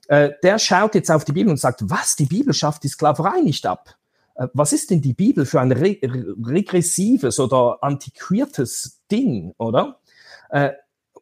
[0.09, 3.43] Äh, der schaut jetzt auf die Bibel und sagt, was, die Bibel schafft die Sklaverei
[3.43, 3.97] nicht ab.
[4.35, 10.01] Äh, was ist denn die Bibel für ein re regressives oder antiquiertes Ding, oder?
[10.51, 10.71] Äh,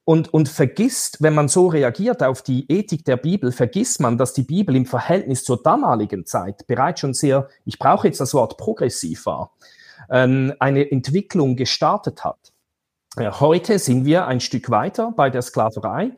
[0.05, 4.35] und, und vergisst, wenn man so reagiert auf die Ethik der Bibel, vergisst man, dass
[4.35, 8.57] die Bibel im Verhältnis zur damaligen Zeit bereits schon sehr, ich brauche jetzt das Wort
[8.57, 9.53] progressiv war,
[10.11, 12.53] ähm, eine Entwicklung gestartet hat.
[13.19, 16.12] Ja, heute sind wir ein Stück weiter bei der Sklaverei.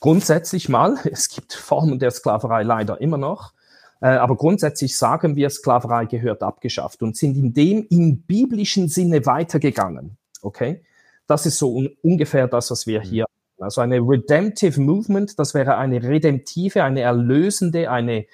[0.00, 3.52] Grundsätzlich mal, es gibt Formen der Sklaverei leider immer noch,
[4.00, 9.26] äh, aber grundsätzlich sagen wir, Sklaverei gehört abgeschafft und sind in dem im biblischen Sinne
[9.26, 10.16] weitergegangen.
[10.42, 10.82] Okay?
[11.26, 13.04] Das ist so un ungefähr das, was wir mhm.
[13.04, 13.26] hier
[13.58, 18.26] also eine Redemptive Movement, das wäre eine redemptive, eine erlösende, eine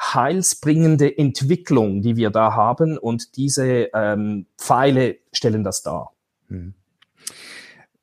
[0.00, 2.98] heilsbringende Entwicklung, die wir da haben.
[2.98, 6.12] Und diese ähm, Pfeile stellen das dar.
[6.48, 6.74] Mhm.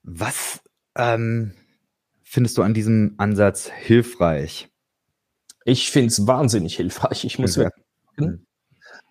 [0.03, 0.61] Was
[0.95, 1.53] ähm,
[2.23, 4.69] findest du an diesem Ansatz hilfreich?
[5.63, 7.25] Ich finde es wahnsinnig hilfreich.
[7.25, 7.63] Ich muss ja.
[7.63, 7.85] wirklich
[8.17, 8.45] sagen.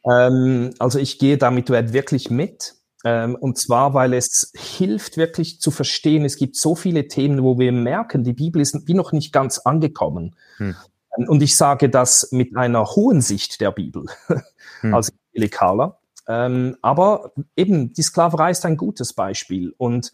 [0.09, 2.75] Ähm, also ich gehe damit wirklich mit.
[3.05, 7.59] Ähm, und zwar, weil es hilft wirklich zu verstehen, es gibt so viele Themen, wo
[7.59, 10.37] wir merken, die Bibel ist wie noch nicht ganz angekommen.
[10.57, 10.75] Hm.
[11.17, 14.07] Ähm, und ich sage das mit einer hohen Sicht der Bibel
[14.81, 14.95] hm.
[14.95, 15.99] als Evangelikaler.
[16.27, 19.75] Ähm, aber eben, die Sklaverei ist ein gutes Beispiel.
[19.77, 20.13] Und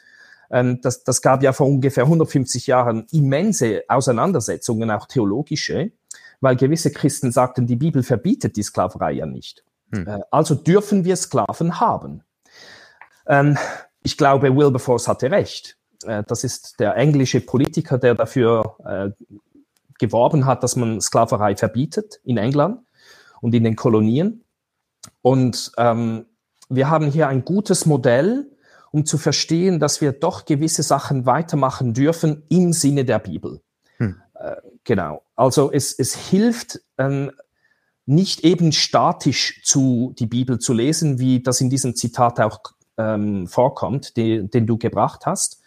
[0.50, 5.92] ähm, das, das gab ja vor ungefähr 150 Jahren immense Auseinandersetzungen, auch theologische,
[6.40, 9.64] weil gewisse Christen sagten, die Bibel verbietet die Sklaverei ja nicht.
[9.92, 10.06] Hm.
[10.06, 12.22] Äh, also dürfen wir Sklaven haben.
[13.26, 13.56] Ähm,
[14.02, 15.76] ich glaube, Wilberforce hatte recht.
[16.04, 19.10] Äh, das ist der englische Politiker, der dafür äh,
[20.00, 22.80] geworben hat, dass man Sklaverei verbietet in England
[23.40, 24.42] und in den Kolonien.
[25.22, 26.26] Und ähm,
[26.68, 28.50] wir haben hier ein gutes Modell,
[28.90, 33.60] um zu verstehen, dass wir doch gewisse Sachen weitermachen dürfen im Sinne der Bibel.
[33.98, 34.20] Hm.
[34.34, 35.22] Äh, genau.
[35.36, 37.30] Also es, es hilft, ähm,
[38.06, 42.58] nicht eben statisch zu die Bibel zu lesen, wie das in diesem Zitat auch
[42.96, 45.59] ähm, vorkommt, die, den du gebracht hast.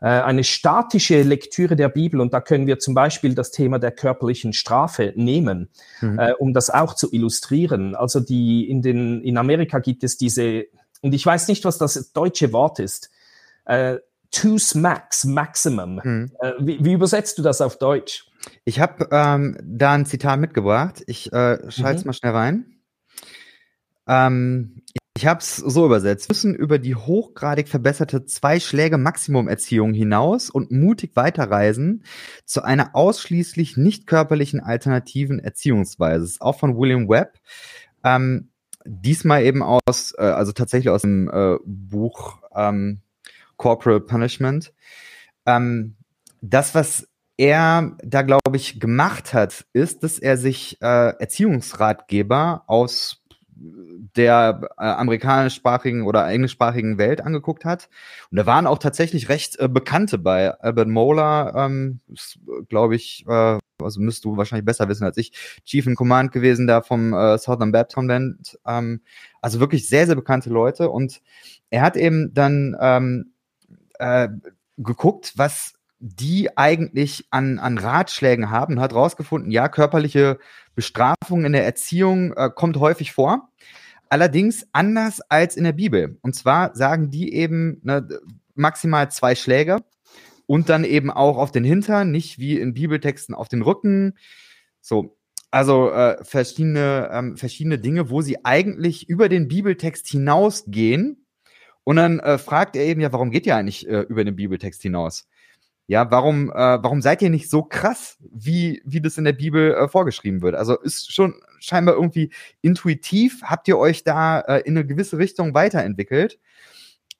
[0.00, 3.90] Äh, eine statische Lektüre der Bibel, und da können wir zum Beispiel das Thema der
[3.90, 5.68] körperlichen Strafe nehmen,
[6.00, 6.18] mhm.
[6.18, 7.94] äh, um das auch zu illustrieren.
[7.94, 10.64] Also die in den in Amerika gibt es diese,
[11.02, 13.10] und ich weiß nicht, was das deutsche Wort ist.
[13.66, 13.98] Äh,
[14.30, 16.00] two smacks, maximum.
[16.02, 16.32] Mhm.
[16.40, 18.26] Äh, wie, wie, übersetzt du das auf Deutsch?
[18.64, 21.02] Ich habe ähm, da ein Zitat mitgebracht.
[21.06, 22.08] Ich äh, schalte es mhm.
[22.08, 22.80] mal schnell rein.
[24.06, 24.82] Ähm,
[25.20, 26.30] ich habe es so übersetzt.
[26.30, 32.04] Wir müssen über die hochgradig verbesserte Zwei-Schläge-Maximum-Erziehung hinaus und mutig weiterreisen
[32.46, 36.20] zu einer ausschließlich nicht körperlichen alternativen Erziehungsweise.
[36.20, 37.38] Das ist auch von William Webb.
[38.02, 38.48] Ähm,
[38.86, 43.02] diesmal eben aus, äh, also tatsächlich aus dem äh, Buch ähm,
[43.58, 44.72] Corporal Punishment.
[45.44, 45.96] Ähm,
[46.40, 47.06] das, was
[47.36, 53.19] er da, glaube ich, gemacht hat, ist, dass er sich äh, Erziehungsratgeber aus
[53.60, 57.88] der äh, amerikanischsprachigen oder englischsprachigen Welt angeguckt hat.
[58.30, 60.52] Und da waren auch tatsächlich recht äh, Bekannte bei.
[60.60, 62.00] Albert Moeller, ähm,
[62.68, 65.32] glaube ich, äh, also müsst du wahrscheinlich besser wissen als ich,
[65.64, 68.58] Chief in Command gewesen da vom äh, Southern Baptist Band.
[68.66, 69.02] Ähm,
[69.40, 70.90] also wirklich sehr, sehr bekannte Leute.
[70.90, 71.20] Und
[71.70, 73.32] er hat eben dann ähm,
[73.98, 74.28] äh,
[74.76, 80.38] geguckt, was die eigentlich an, an Ratschlägen haben, hat rausgefunden, ja, körperliche
[80.74, 83.50] Bestrafung in der Erziehung äh, kommt häufig vor.
[84.08, 86.18] Allerdings anders als in der Bibel.
[86.22, 88.08] Und zwar sagen die eben ne,
[88.54, 89.76] maximal zwei Schläge
[90.46, 94.16] und dann eben auch auf den Hintern, nicht wie in Bibeltexten auf den Rücken.
[94.80, 95.16] So,
[95.50, 101.26] also äh, verschiedene, ähm, verschiedene Dinge, wo sie eigentlich über den Bibeltext hinausgehen.
[101.84, 104.82] Und dann äh, fragt er eben, ja, warum geht ihr eigentlich äh, über den Bibeltext
[104.82, 105.28] hinaus?
[105.90, 109.74] Ja, warum, äh, warum seid ihr nicht so krass, wie, wie das in der Bibel
[109.74, 110.54] äh, vorgeschrieben wird?
[110.54, 112.30] Also ist schon scheinbar irgendwie
[112.62, 116.38] intuitiv, habt ihr euch da äh, in eine gewisse Richtung weiterentwickelt.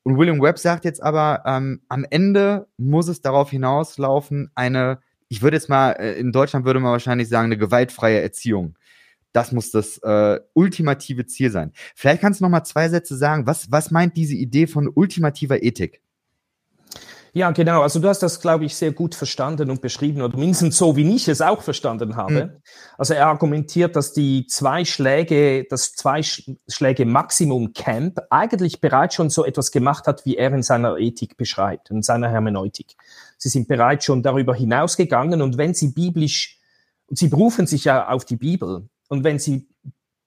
[0.04, 5.42] Und William Webb sagt jetzt aber, ähm, am Ende muss es darauf hinauslaufen, eine, ich
[5.42, 8.78] würde jetzt mal, äh, in Deutschland würde man wahrscheinlich sagen, eine gewaltfreie Erziehung.
[9.32, 11.72] Das muss das äh, ultimative Ziel sein.
[11.96, 13.48] Vielleicht kannst du noch mal zwei Sätze sagen.
[13.48, 16.00] Was, was meint diese Idee von ultimativer Ethik?
[17.32, 17.82] Ja, genau.
[17.82, 21.14] Also du hast das, glaube ich, sehr gut verstanden und beschrieben, oder mindestens so, wie
[21.14, 22.46] ich es auch verstanden habe.
[22.46, 22.62] Mhm.
[22.98, 29.30] Also er argumentiert, dass die zwei Schläge, das zwei Schläge Maximum Camp eigentlich bereits schon
[29.30, 32.96] so etwas gemacht hat, wie er in seiner Ethik beschreibt, in seiner Hermeneutik.
[33.38, 36.58] Sie sind bereits schon darüber hinausgegangen und wenn sie biblisch,
[37.08, 39.68] sie berufen sich ja auf die Bibel, und wenn sie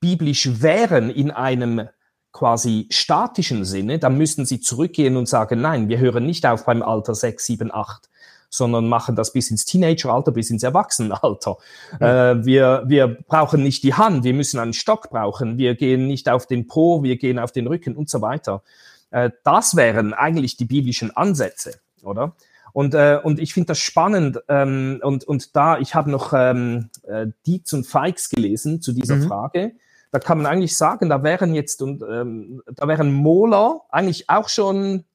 [0.01, 1.87] biblisch wären in einem
[2.33, 6.81] quasi statischen Sinne, dann müssten sie zurückgehen und sagen, nein, wir hören nicht auf beim
[6.81, 8.09] Alter 6, 7, 8,
[8.49, 11.57] sondern machen das bis ins Teenageralter, bis ins Erwachsenenalter.
[11.99, 12.05] Mhm.
[12.05, 16.27] Äh, wir, wir brauchen nicht die Hand, wir müssen einen Stock brauchen, wir gehen nicht
[16.27, 18.63] auf den Po, wir gehen auf den Rücken und so weiter.
[19.11, 22.35] Äh, das wären eigentlich die biblischen Ansätze, oder?
[22.73, 24.39] Und, äh, und ich finde das spannend.
[24.49, 29.17] Ähm, und, und da, ich habe noch ähm, äh, Dietz und Feix gelesen zu dieser
[29.17, 29.27] mhm.
[29.27, 29.73] Frage.
[30.13, 34.47] Da kann man eigentlich sagen, da wären jetzt und ähm, da wären Moller eigentlich auch
[34.47, 35.05] schon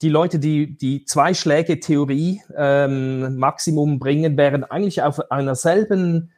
[0.00, 6.32] die Leute, die die zwei Schläge Theorie ähm, Maximum bringen, wären eigentlich auf einer selben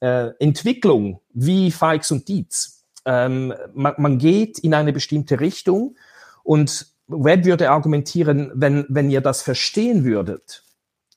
[0.00, 2.84] äh, Entwicklung wie Feix und Dietz.
[3.06, 5.96] Ähm, man, man geht in eine bestimmte Richtung
[6.44, 10.62] und Webb würde argumentieren, wenn, wenn ihr das verstehen würdet,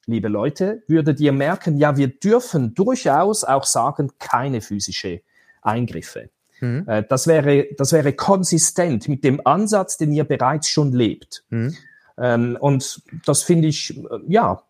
[0.05, 5.21] liebe Leute, würdet ihr merken, ja, wir dürfen durchaus auch sagen, keine physische
[5.63, 6.29] Eingriffe.
[6.59, 6.85] Mhm.
[6.87, 11.43] Äh, das, wäre, das wäre konsistent mit dem Ansatz, den ihr bereits schon lebt.
[11.49, 11.75] Mhm.
[12.17, 14.63] Ähm, und das finde ich, äh, ja,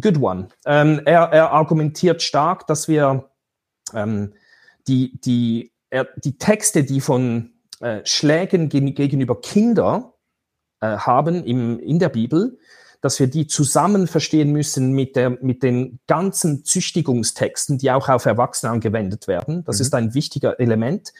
[0.00, 0.48] good one.
[0.66, 3.28] Ähm, er, er argumentiert stark, dass wir
[3.94, 4.34] ähm,
[4.86, 10.04] die, die, er, die Texte, die von äh, Schlägen gegenüber Kindern
[10.80, 12.58] äh, haben im, in der Bibel,
[13.02, 18.24] dass wir die zusammen verstehen müssen mit, der, mit den ganzen Züchtigungstexten, die auch auf
[18.24, 19.64] Erwachsene angewendet werden.
[19.64, 19.82] Das mhm.
[19.82, 21.12] ist ein wichtiger Element.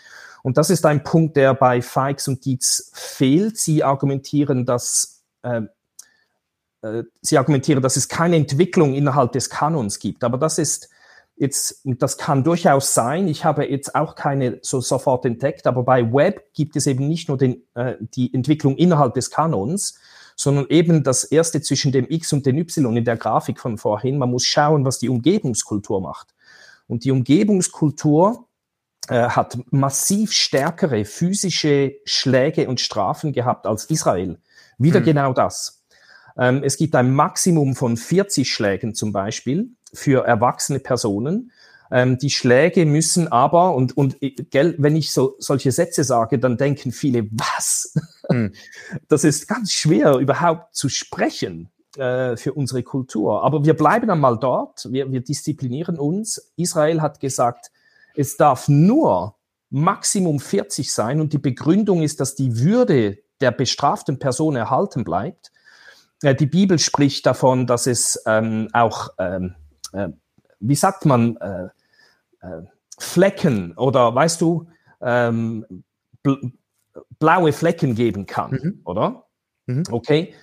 [0.44, 3.58] Und das ist ein Punkt, der bei Fikes und Dietz fehlt.
[3.58, 5.62] Sie argumentieren, dass äh,
[6.82, 10.22] äh, sie argumentieren, dass es keine Entwicklung innerhalb des Kanons gibt.
[10.22, 10.88] Aber das ist
[11.36, 13.26] jetzt, das kann durchaus sein.
[13.26, 17.28] Ich habe jetzt auch keine so sofort entdeckt, aber bei Web gibt es eben nicht
[17.28, 19.98] nur den, äh, die Entwicklung innerhalb des Kanons,
[20.36, 24.18] sondern eben das erste zwischen dem X und dem Y in der Grafik von vorhin.
[24.18, 26.28] Man muss schauen, was die Umgebungskultur macht.
[26.88, 28.46] Und die Umgebungskultur
[29.08, 34.38] äh, hat massiv stärkere physische Schläge und Strafen gehabt als Israel.
[34.78, 35.04] Wieder hm.
[35.04, 35.82] genau das.
[36.38, 41.52] Ähm, es gibt ein Maximum von 40 Schlägen zum Beispiel für erwachsene Personen.
[41.90, 44.16] Ähm, die Schläge müssen aber, und, und
[44.50, 47.94] gell, wenn ich so solche Sätze sage, dann denken viele, was?
[48.30, 48.52] Hm.
[49.08, 53.42] Das ist ganz schwer überhaupt zu sprechen äh, für unsere Kultur.
[53.42, 56.52] Aber wir bleiben einmal dort, wir, wir disziplinieren uns.
[56.56, 57.70] Israel hat gesagt,
[58.14, 59.36] es darf nur
[59.70, 65.50] Maximum 40 sein und die Begründung ist, dass die Würde der bestraften Person erhalten bleibt.
[66.22, 69.54] Äh, die Bibel spricht davon, dass es ähm, auch ähm,
[69.92, 70.08] äh,
[70.62, 71.68] wie sagt man, äh,
[72.40, 72.62] äh,
[72.98, 74.68] Flecken oder weißt du,
[75.00, 75.84] ähm,
[77.18, 78.80] blaue Flecken geben kann, mhm.
[78.84, 79.26] oder?
[79.66, 79.84] Mhm.
[79.90, 80.34] Okay.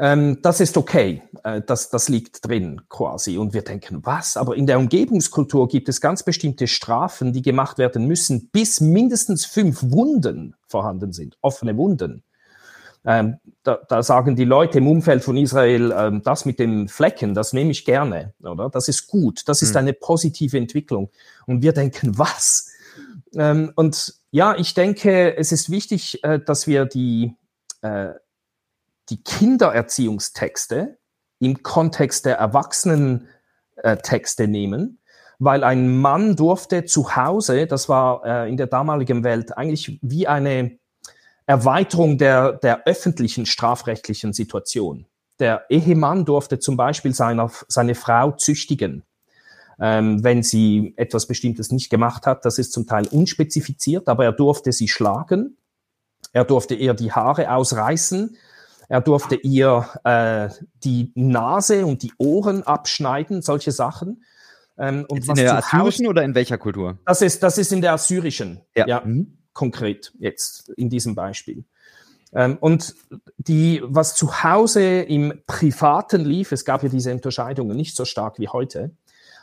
[0.00, 3.36] Ähm, das ist okay, äh, das, das liegt drin quasi.
[3.36, 4.36] Und wir denken, was?
[4.36, 9.44] Aber in der Umgebungskultur gibt es ganz bestimmte Strafen, die gemacht werden müssen, bis mindestens
[9.44, 12.22] fünf Wunden vorhanden sind, offene Wunden.
[13.04, 17.34] Ähm, da, da, sagen die Leute im Umfeld von Israel, ähm, das mit den Flecken,
[17.34, 18.70] das nehme ich gerne, oder?
[18.70, 19.78] Das ist gut, das ist mhm.
[19.78, 21.10] eine positive Entwicklung.
[21.46, 22.70] Und wir denken, was?
[23.34, 27.34] Ähm, und ja, ich denke, es ist wichtig, äh, dass wir die,
[27.82, 28.10] äh,
[29.08, 30.98] die Kindererziehungstexte
[31.40, 35.00] im Kontext der Erwachsenentexte äh, nehmen,
[35.38, 40.80] weil ein Mann durfte zu Hause, das war in der damaligen Welt eigentlich wie eine
[41.46, 45.06] Erweiterung der, der öffentlichen strafrechtlichen Situation.
[45.38, 49.04] Der Ehemann durfte zum Beispiel seiner, seine Frau züchtigen,
[49.80, 52.44] ähm, wenn sie etwas Bestimmtes nicht gemacht hat.
[52.44, 55.56] Das ist zum Teil unspezifiziert, aber er durfte sie schlagen.
[56.32, 58.36] Er durfte ihr die Haare ausreißen.
[58.88, 60.48] Er durfte ihr äh,
[60.84, 64.24] die Nase und die Ohren abschneiden, solche Sachen.
[64.78, 66.98] Ähm, und in der assyrischen oder in welcher Kultur?
[67.04, 68.60] Das ist, das ist in der assyrischen.
[68.74, 68.86] Ja.
[68.86, 69.02] ja.
[69.04, 71.64] Mhm konkret jetzt in diesem Beispiel.
[72.32, 72.94] Ähm, und
[73.38, 78.38] die, was zu Hause im Privaten lief, es gab ja diese Unterscheidungen nicht so stark
[78.38, 78.92] wie heute,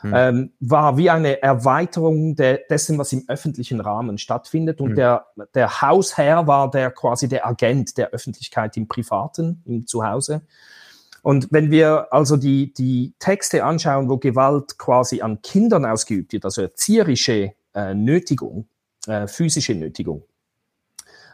[0.02, 0.12] hm.
[0.14, 4.80] ähm, war wie eine Erweiterung de dessen, was im öffentlichen Rahmen stattfindet.
[4.80, 4.96] Und hm.
[4.96, 10.42] der, der Hausherr war der quasi der Agent der Öffentlichkeit im Privaten, im Zuhause.
[11.22, 16.44] Und wenn wir also die, die Texte anschauen, wo Gewalt quasi an Kindern ausgeübt wird,
[16.44, 18.68] also erzieherische äh, Nötigung,
[19.08, 20.22] äh, physische Nötigung.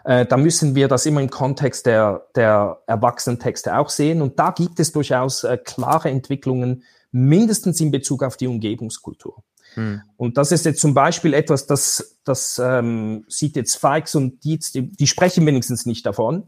[0.04, 4.22] Äh, da müssen wir das immer im Kontext der, der Erwachsenentexte auch sehen.
[4.22, 9.42] Und da gibt es durchaus äh, klare Entwicklungen, mindestens in Bezug auf die Umgebungskultur.
[9.74, 10.02] Hm.
[10.16, 14.72] Und das ist jetzt zum Beispiel etwas, das, das ähm, sieht jetzt Fikes und Dietz,
[14.72, 16.44] die, die sprechen wenigstens nicht davon.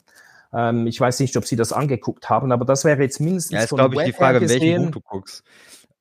[0.53, 3.53] Ähm, ich weiß nicht, ob Sie das angeguckt haben, aber das wäre jetzt mindestens.
[3.53, 5.45] Ja, ist, glaube ich, die Frage, welchen Buch du guckst.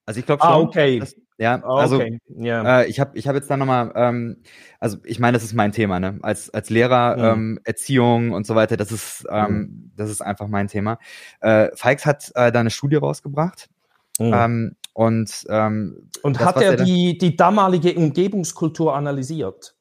[0.06, 1.00] Also ich glaube ah, schon, ah, okay.
[1.00, 2.20] dass, ja, oh, also okay.
[2.38, 2.82] yeah.
[2.82, 4.44] äh, ich habe ich hab jetzt da nochmal, ähm,
[4.80, 6.20] also ich meine, das ist mein Thema, ne?
[6.22, 7.24] Als, als Lehrer, mhm.
[7.24, 9.92] ähm, Erziehung und so weiter, das ist, ähm, mhm.
[9.96, 11.00] das ist einfach mein Thema.
[11.42, 13.70] Äh, Fikes hat äh, da eine Studie rausgebracht.
[14.20, 14.34] Mhm.
[14.34, 19.76] Ähm, und ähm, und das, hat er die, die damalige Umgebungskultur analysiert?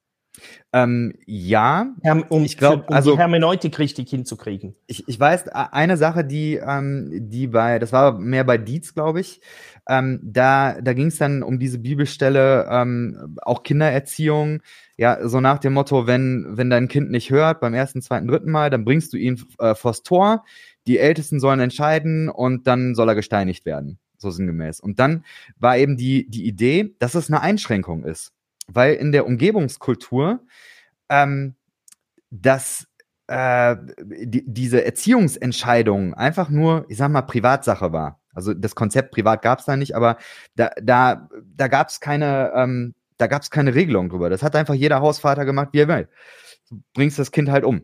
[0.72, 1.94] Ähm, ja,
[2.30, 4.74] um, ich glaube, um also, die Hermeneutik richtig hinzukriegen.
[4.86, 9.20] Ich, ich weiß, eine Sache, die, ähm, die bei, das war mehr bei Dietz, glaube
[9.20, 9.42] ich,
[9.86, 14.62] ähm, da da ging es dann um diese Bibelstelle, ähm, auch Kindererziehung,
[14.96, 18.50] ja, so nach dem Motto, wenn, wenn dein Kind nicht hört beim ersten, zweiten, dritten
[18.50, 20.44] Mal, dann bringst du ihn äh, vors Tor,
[20.86, 24.80] die Ältesten sollen entscheiden und dann soll er gesteinigt werden, so sinngemäß.
[24.80, 25.24] Und dann
[25.58, 28.32] war eben die, die Idee, dass es eine Einschränkung ist,
[28.66, 30.40] weil in der Umgebungskultur
[31.10, 31.54] ähm,
[32.30, 32.86] dass
[33.26, 38.20] äh, die, diese Erziehungsentscheidung einfach nur, ich sag mal, Privatsache war.
[38.34, 40.16] Also das Konzept privat gab es da nicht, aber
[40.56, 44.30] da, da, da gab es keine, ähm, da gab es keine Regelung drüber.
[44.30, 46.08] Das hat einfach jeder Hausvater gemacht, wie er will.
[46.70, 47.82] Du bringst das Kind halt um.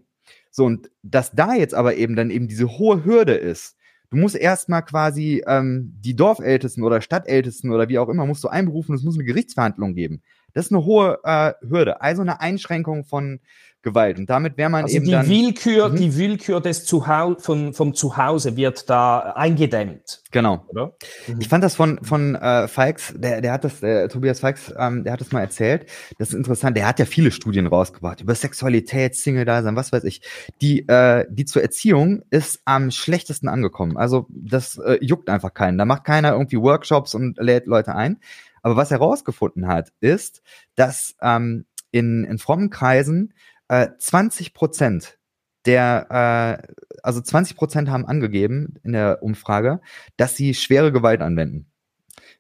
[0.50, 3.76] So, und dass da jetzt aber eben dann eben diese hohe Hürde ist,
[4.10, 8.48] du musst erstmal quasi ähm, die Dorfältesten oder Stadtältesten oder wie auch immer, musst du
[8.48, 10.22] einberufen, es muss eine Gerichtsverhandlung geben.
[10.54, 13.40] Das ist eine hohe äh, Hürde, also eine Einschränkung von
[13.82, 14.18] Gewalt.
[14.18, 15.96] Und damit wäre man also eben die dann, Willkür, mhm.
[15.96, 20.22] die Willkür des Zuhause, von, vom Zuhause wird da eingedämmt.
[20.32, 20.64] Genau.
[20.68, 20.94] Oder?
[21.28, 21.40] Mhm.
[21.40, 25.04] Ich fand das von von äh, Falks, der der hat das, der, Tobias Falks, ähm,
[25.04, 25.86] der hat das mal erzählt.
[26.18, 26.76] Das ist interessant.
[26.76, 30.22] Der hat ja viele Studien rausgebracht über Sexualität, Single-Dasein, was weiß ich.
[30.60, 33.96] Die äh, die zur Erziehung ist am schlechtesten angekommen.
[33.96, 35.78] Also das äh, juckt einfach keinen.
[35.78, 38.18] Da macht keiner irgendwie Workshops und lädt Leute ein.
[38.62, 40.42] Aber was er herausgefunden hat, ist,
[40.74, 43.32] dass ähm, in, in frommen Kreisen
[43.68, 45.18] äh, 20 Prozent
[45.66, 49.80] der, äh, also 20 Prozent haben angegeben in der Umfrage,
[50.16, 51.70] dass sie schwere Gewalt anwenden.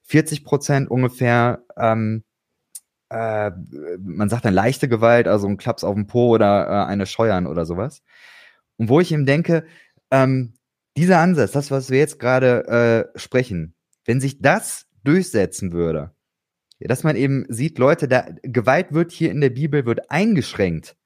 [0.04, 2.24] 40 Prozent ungefähr, ähm,
[3.10, 3.50] äh,
[3.98, 7.46] man sagt dann leichte Gewalt, also ein Klaps auf den Po oder äh, eine Scheuern
[7.46, 8.02] oder sowas.
[8.76, 9.66] Und wo ich ihm denke,
[10.10, 10.54] ähm,
[10.96, 13.74] dieser Ansatz, das, was wir jetzt gerade äh, sprechen,
[14.04, 16.12] wenn sich das durchsetzen würde,
[16.80, 20.96] dass man eben sieht, Leute, da, Gewalt wird hier in der Bibel wird eingeschränkt.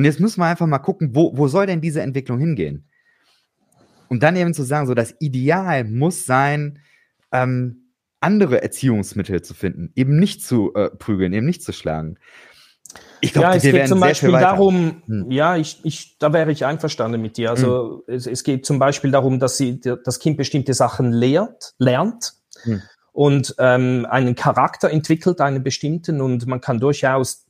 [0.00, 2.88] Und jetzt müssen wir einfach mal gucken, wo, wo soll denn diese Entwicklung hingehen?
[4.08, 6.78] Und dann eben zu sagen, so das Ideal muss sein,
[7.32, 12.16] ähm, andere Erziehungsmittel zu finden, eben nicht zu äh, prügeln, eben nicht zu schlagen.
[13.20, 15.30] Ich glaube, ja, es geht zum Beispiel darum, hm.
[15.30, 17.50] ja, ich, ich, da wäre ich einverstanden mit dir.
[17.50, 18.14] Also hm.
[18.14, 22.36] es, es, geht zum Beispiel darum, dass sie das Kind bestimmte Sachen lehrt, lernt.
[22.62, 22.80] Hm
[23.12, 27.49] und ähm, einen Charakter entwickelt, einen bestimmten, und man kann durchaus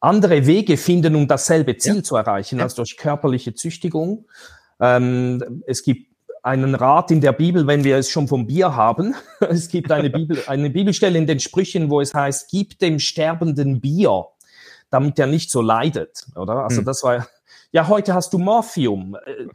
[0.00, 2.02] andere Wege finden, um dasselbe Ziel ja.
[2.02, 2.64] zu erreichen, ja.
[2.64, 4.26] als durch körperliche Züchtigung.
[4.80, 6.10] Ähm, es gibt
[6.42, 9.14] einen Rat in der Bibel, wenn wir es schon vom Bier haben.
[9.40, 13.80] es gibt eine, Bibel, eine Bibelstelle in den Sprüchen, wo es heißt, gib dem Sterbenden
[13.80, 14.26] Bier,
[14.90, 16.64] damit er nicht so leidet, oder?
[16.64, 16.84] Also hm.
[16.86, 17.28] das war,
[17.72, 19.16] ja, heute hast du Morphium.
[19.26, 19.48] Äh,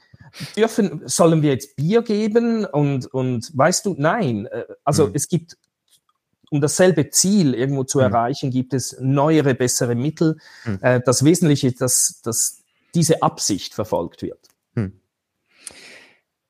[0.55, 2.65] dürfen, sollen wir jetzt Bier geben?
[2.65, 4.47] Und, und weißt du, nein.
[4.47, 5.11] Äh, also mhm.
[5.15, 5.57] es gibt,
[6.49, 8.05] um dasselbe Ziel irgendwo zu mhm.
[8.05, 10.37] erreichen, gibt es neuere, bessere Mittel.
[10.65, 10.79] Mhm.
[10.81, 14.39] Äh, das Wesentliche ist, dass, dass diese Absicht verfolgt wird.
[14.75, 14.99] Mhm.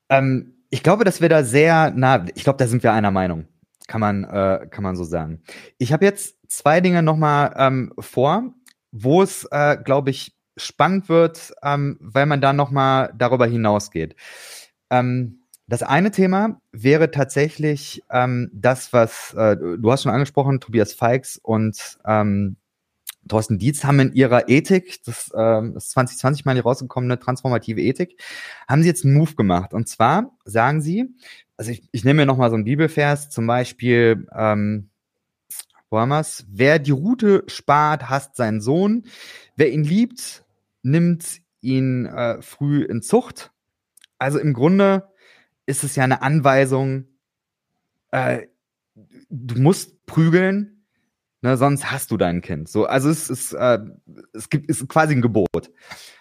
[0.09, 3.47] Ähm, ich glaube, dass wir da sehr nah, ich glaube, da sind wir einer Meinung.
[3.87, 5.43] Kann man, äh, kann man so sagen.
[5.77, 8.53] Ich habe jetzt zwei Dinge nochmal ähm, vor,
[8.91, 14.15] wo es, äh, glaube ich, spannend wird, ähm, weil man da nochmal darüber hinausgeht.
[14.89, 20.93] Ähm, das eine Thema wäre tatsächlich ähm, das, was äh, du hast schon angesprochen, Tobias
[20.93, 22.57] Feix und ähm,
[23.27, 28.21] Thorsten Dietz haben in ihrer Ethik, das äh, ist 2020 mal rausgekommene transformative Ethik,
[28.67, 29.73] haben sie jetzt einen Move gemacht.
[29.73, 31.15] Und zwar sagen sie,
[31.57, 34.89] also ich, ich nehme mir nochmal so einen Bibelvers, zum Beispiel, ähm,
[35.89, 36.45] wo haben wir's?
[36.49, 39.05] Wer die Route spart, hasst seinen Sohn.
[39.55, 40.43] Wer ihn liebt,
[40.83, 43.51] nimmt ihn äh, früh in Zucht.
[44.19, 45.07] Also im Grunde
[45.65, 47.05] ist es ja eine Anweisung,
[48.11, 48.47] äh,
[49.29, 50.85] du musst prügeln,
[51.41, 52.69] ne, sonst hast du dein Kind.
[52.69, 53.79] So, also es ist, äh,
[54.33, 55.71] es gibt, ist quasi ein Gebot.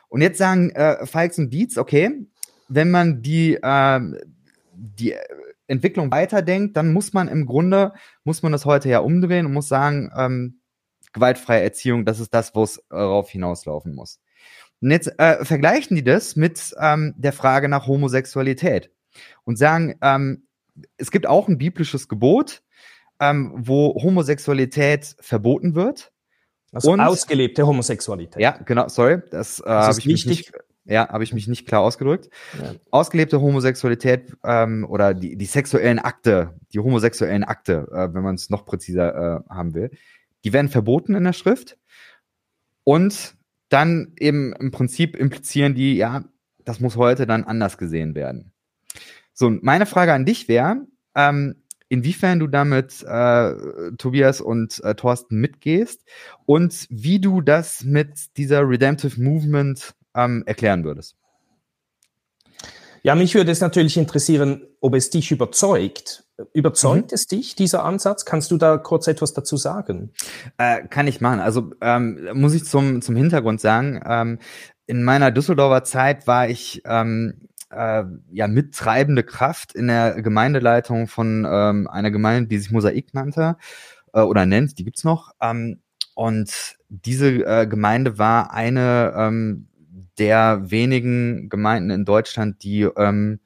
[0.08, 2.26] Und jetzt sagen äh, Falks und Dietz, okay,
[2.68, 4.00] wenn man die, äh,
[4.72, 5.14] die
[5.66, 7.92] Entwicklung weiterdenkt, dann muss man im Grunde,
[8.24, 10.60] muss man das heute ja umdrehen und muss sagen, ähm,
[11.12, 14.20] gewaltfreie Erziehung, das ist das, wo es darauf hinauslaufen muss.
[14.80, 18.90] Und jetzt äh, vergleichen die das mit ähm, der Frage nach Homosexualität
[19.44, 20.46] und sagen, ähm,
[20.96, 22.62] es gibt auch ein biblisches Gebot,
[23.20, 26.12] ähm, wo Homosexualität verboten wird.
[26.72, 28.42] Also und, ausgelebte Homosexualität.
[28.42, 30.52] Ja, genau, sorry, das, äh, habe ich mich nicht,
[30.84, 32.30] ja, habe ich mich nicht klar ausgedrückt.
[32.60, 32.74] Ja.
[32.90, 38.50] Ausgelebte Homosexualität ähm, oder die, die sexuellen Akte, die homosexuellen Akte, äh, wenn man es
[38.50, 39.90] noch präziser äh, haben will,
[40.44, 41.78] die werden verboten in der Schrift.
[42.82, 43.36] Und
[43.68, 46.24] dann eben im Prinzip implizieren die, ja,
[46.64, 48.53] das muss heute dann anders gesehen werden.
[49.34, 51.56] So, meine Frage an dich wäre, ähm,
[51.88, 53.52] inwiefern du damit äh,
[53.98, 56.04] Tobias und äh, Thorsten mitgehst
[56.46, 61.16] und wie du das mit dieser Redemptive Movement ähm, erklären würdest.
[63.02, 66.24] Ja, mich würde es natürlich interessieren, ob es dich überzeugt.
[66.52, 67.14] Überzeugt mhm.
[67.14, 68.24] es dich, dieser Ansatz?
[68.24, 70.12] Kannst du da kurz etwas dazu sagen?
[70.56, 71.40] Äh, kann ich machen.
[71.40, 74.38] Also ähm, muss ich zum, zum Hintergrund sagen, ähm,
[74.86, 81.46] in meiner Düsseldorfer Zeit war ich ähm, äh, ja mittreibende Kraft in der Gemeindeleitung von
[81.48, 83.56] ähm, einer Gemeinde, die sich Mosaik nannte
[84.12, 85.32] äh, oder nennt, die gibt's noch.
[85.40, 85.80] Ähm,
[86.14, 89.68] und diese äh, Gemeinde war eine ähm,
[90.18, 93.40] der wenigen Gemeinden in Deutschland, die ähm,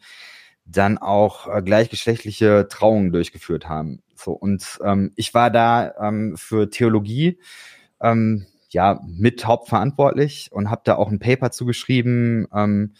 [0.67, 4.03] dann auch äh, gleichgeschlechtliche Trauungen durchgeführt haben.
[4.15, 7.41] So und ähm, ich war da ähm, für Theologie
[8.01, 12.93] ähm, ja mit hauptverantwortlich und habe da auch ein Paper zugeschrieben ähm,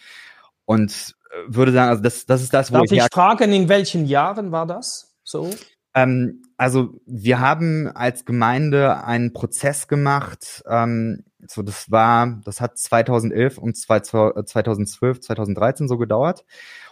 [0.65, 1.15] und
[1.47, 4.53] würde sagen, also das, das ist das, wo Darf ich, ich fragen, in welchen Jahren
[4.53, 5.51] war das so?
[5.95, 10.63] Ähm, also wir haben als Gemeinde einen Prozess gemacht.
[10.69, 16.45] Ähm, so das war, das hat 2011 und 2012, 2013 so gedauert.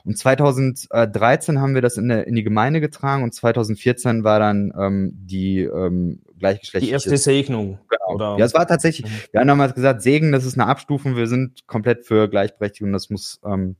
[0.04, 4.72] Und 2013 haben wir das in, der, in die Gemeinde getragen und 2014 war dann
[4.78, 6.86] ähm, die ähm, gleichgeschlechtliche.
[6.86, 7.80] Die erste Segnung.
[7.88, 8.14] Genau.
[8.14, 8.36] Oder?
[8.38, 9.32] Ja, es war tatsächlich, mhm.
[9.32, 13.10] wir haben damals gesagt, Segen, das ist eine Abstufung, wir sind komplett für Gleichberechtigung, das
[13.10, 13.74] muss, ähm,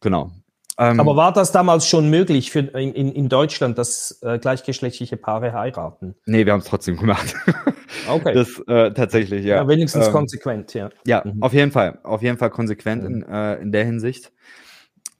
[0.00, 0.30] genau.
[0.78, 5.52] Ähm, Aber war das damals schon möglich für, in, in Deutschland, dass äh, gleichgeschlechtliche Paare
[5.52, 6.14] heiraten?
[6.24, 7.34] Nee, wir haben es trotzdem gemacht.
[8.08, 8.34] Okay.
[8.34, 9.56] Das äh, tatsächlich, ja.
[9.56, 10.90] ja wenigstens ähm, konsequent, ja.
[11.06, 11.42] Ja, mhm.
[11.42, 11.98] auf jeden Fall.
[12.04, 13.22] Auf jeden Fall konsequent mhm.
[13.22, 14.32] in, äh, in der Hinsicht.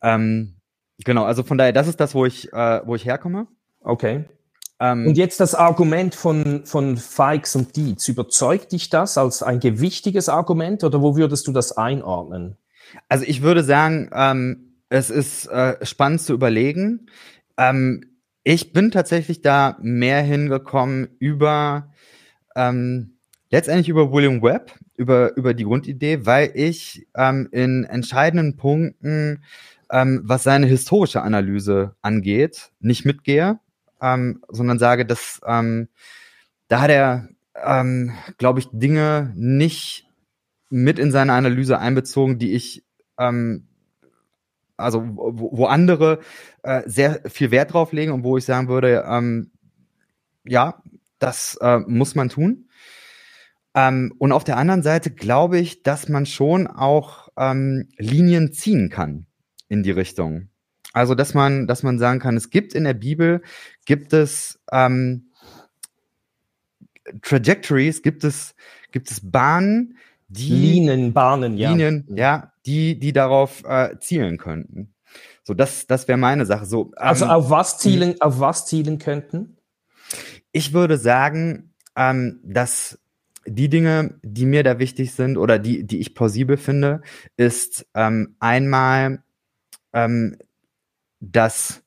[0.03, 0.55] Ähm,
[1.05, 3.49] genau, also von daher, das ist das, wo ich, äh, wo ich herkomme.
[3.81, 4.25] Okay.
[4.79, 8.09] Ähm, und jetzt das Argument von, von Fikes und Dietz.
[8.09, 12.57] Überzeugt dich das als ein gewichtiges Argument oder wo würdest du das einordnen?
[13.09, 17.07] Also ich würde sagen, ähm, es ist äh, spannend zu überlegen.
[17.57, 18.05] Ähm,
[18.45, 21.93] ich bin tatsächlich da mehr hingekommen über
[22.55, 23.17] ähm,
[23.51, 29.43] letztendlich über William Webb, über, über die Grundidee, weil ich ähm, in entscheidenden Punkten
[29.91, 33.59] ähm, was seine historische Analyse angeht, nicht mitgehe,
[34.01, 35.89] ähm, sondern sage, dass ähm,
[36.69, 40.09] da hat er, ähm, glaube ich, Dinge nicht
[40.71, 42.85] mit in seine Analyse einbezogen, die ich,
[43.19, 43.67] ähm,
[44.81, 46.21] also wo, wo andere
[46.63, 49.51] äh, sehr viel Wert drauf legen und wo ich sagen würde, ähm,
[50.45, 50.83] ja,
[51.19, 52.69] das äh, muss man tun.
[53.75, 58.89] Ähm, und auf der anderen Seite glaube ich, dass man schon auch ähm, Linien ziehen
[58.89, 59.27] kann
[59.69, 60.49] in die Richtung.
[60.93, 63.43] Also, dass man, dass man sagen kann, es gibt in der Bibel,
[63.85, 65.31] gibt es ähm,
[67.23, 68.55] Trajectories, gibt es,
[68.91, 69.97] gibt es Bahnen,
[70.29, 71.71] die Linien, Bahnen, ja.
[71.71, 74.95] Linien, ja, die, die darauf äh, zielen könnten.
[75.43, 76.67] So, das, das wäre meine Sache.
[76.67, 79.57] So, also ähm, auf was zielen, auf was zielen könnten?
[80.53, 82.99] Ich würde sagen, ähm, dass
[83.47, 87.03] die Dinge, die mir da wichtig sind oder die, die ich plausibel finde,
[87.37, 89.23] ist ähm, einmal
[89.93, 90.37] ähm,
[91.21, 91.83] dass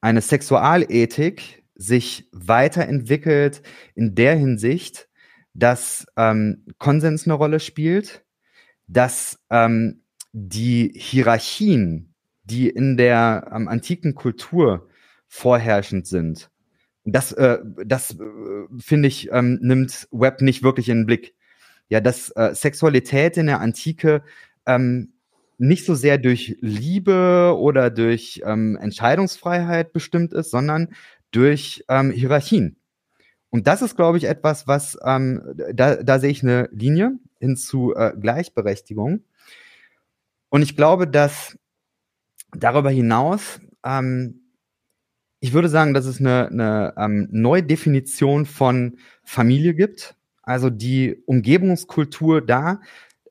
[0.00, 3.62] eine Sexualethik sich weiterentwickelt
[3.94, 5.08] in der Hinsicht,
[5.54, 8.24] dass ähm, Konsens eine Rolle spielt,
[8.88, 12.14] dass ähm, die Hierarchien,
[12.44, 14.88] die in der ähm, antiken Kultur
[15.28, 16.50] vorherrschend sind,
[17.04, 18.16] das, äh, das äh,
[18.78, 21.34] finde ich, ähm, nimmt Web nicht wirklich in den Blick.
[21.88, 24.22] Ja, dass äh, Sexualität in der Antike
[24.66, 25.14] ähm,
[25.56, 30.88] nicht so sehr durch Liebe oder durch ähm, Entscheidungsfreiheit bestimmt ist, sondern
[31.30, 32.76] durch ähm, Hierarchien.
[33.50, 37.56] Und das ist, glaube ich, etwas, was ähm, da, da sehe ich eine Linie hin
[37.56, 39.24] zu äh, Gleichberechtigung.
[40.48, 41.58] Und ich glaube, dass
[42.56, 44.40] darüber hinaus, ähm,
[45.40, 50.16] ich würde sagen, dass es eine, eine ähm, neue Definition von Familie gibt.
[50.42, 52.80] Also die Umgebungskultur da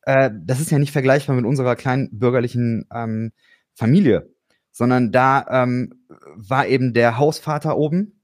[0.07, 3.33] äh, das ist ja nicht vergleichbar mit unserer kleinen bürgerlichen ähm,
[3.73, 4.33] Familie,
[4.71, 8.16] sondern da ähm, war eben der Hausvater oben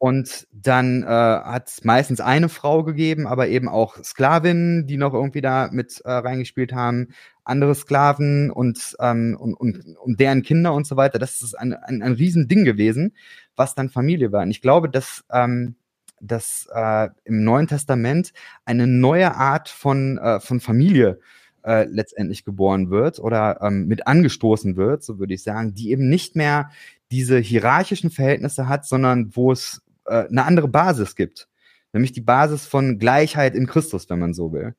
[0.00, 5.12] und dann äh, hat es meistens eine Frau gegeben, aber eben auch Sklavinnen, die noch
[5.12, 7.08] irgendwie da mit äh, reingespielt haben,
[7.44, 11.18] andere Sklaven und, ähm, und, und, und deren Kinder und so weiter.
[11.18, 13.12] Das ist ein, ein, ein Riesending gewesen,
[13.56, 14.40] was dann Familie war.
[14.40, 15.74] Und ich glaube, dass ähm,
[16.18, 18.32] dass äh, im Neuen Testament
[18.64, 21.18] eine neue Art von, äh, von Familie
[21.62, 26.08] äh, letztendlich geboren wird oder ähm, mit angestoßen wird, so würde ich sagen, die eben
[26.08, 26.70] nicht mehr
[27.10, 31.48] diese hierarchischen Verhältnisse hat, sondern wo es äh, eine andere Basis gibt,
[31.92, 34.74] nämlich die Basis von Gleichheit in Christus, wenn man so will.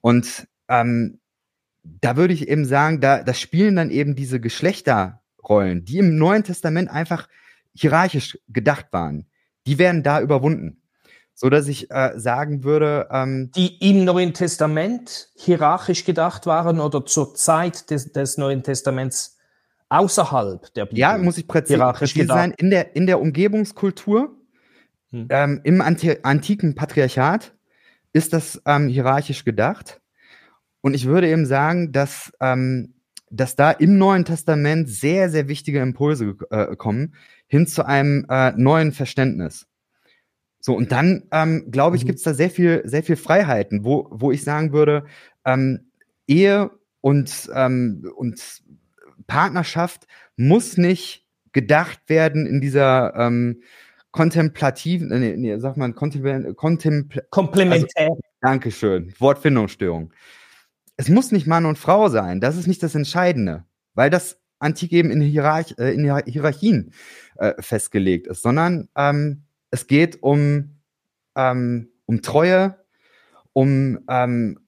[0.00, 1.20] Und ähm,
[1.82, 6.44] da würde ich eben sagen, da, da spielen dann eben diese Geschlechterrollen, die im Neuen
[6.44, 7.28] Testament einfach
[7.74, 9.26] hierarchisch gedacht waren,
[9.66, 10.82] die werden da überwunden.
[11.34, 17.06] So dass ich äh, sagen würde, ähm, die im Neuen Testament hierarchisch gedacht waren oder
[17.06, 19.38] zur Zeit des, des Neuen Testaments
[19.88, 20.98] außerhalb der Bibel.
[20.98, 22.52] Ja, muss ich präzise, präzise sein.
[22.56, 24.36] In der, in der Umgebungskultur,
[25.10, 25.26] hm.
[25.30, 27.54] ähm, im Anti antiken Patriarchat
[28.12, 30.00] ist das ähm, hierarchisch gedacht.
[30.80, 32.94] Und ich würde eben sagen, dass, ähm,
[33.30, 37.14] dass da im Neuen Testament sehr, sehr wichtige Impulse äh, kommen
[37.46, 39.66] hin zu einem äh, neuen Verständnis.
[40.60, 42.08] So, und dann, ähm, glaube ich, mhm.
[42.08, 45.04] gibt es da sehr viel, sehr viel Freiheiten, wo, wo ich sagen würde,
[45.44, 45.90] ähm,
[46.26, 48.62] Ehe und, ähm, und
[49.26, 50.06] Partnerschaft
[50.36, 53.62] muss nicht gedacht werden in dieser ähm,
[54.10, 58.08] kontemplativen, nee, nee, sag mal, kontempl kontempl komplementär.
[58.08, 60.12] Also, Dankeschön, Wortfindungsstörung.
[60.96, 64.92] Es muss nicht Mann und Frau sein, das ist nicht das Entscheidende, weil das antik
[64.92, 66.92] eben in, Hierarch äh, in Hierarchien
[67.36, 70.80] äh, festgelegt ist, sondern ähm, es geht um,
[71.36, 72.76] ähm, um Treue,
[73.52, 74.67] um ähm, äh,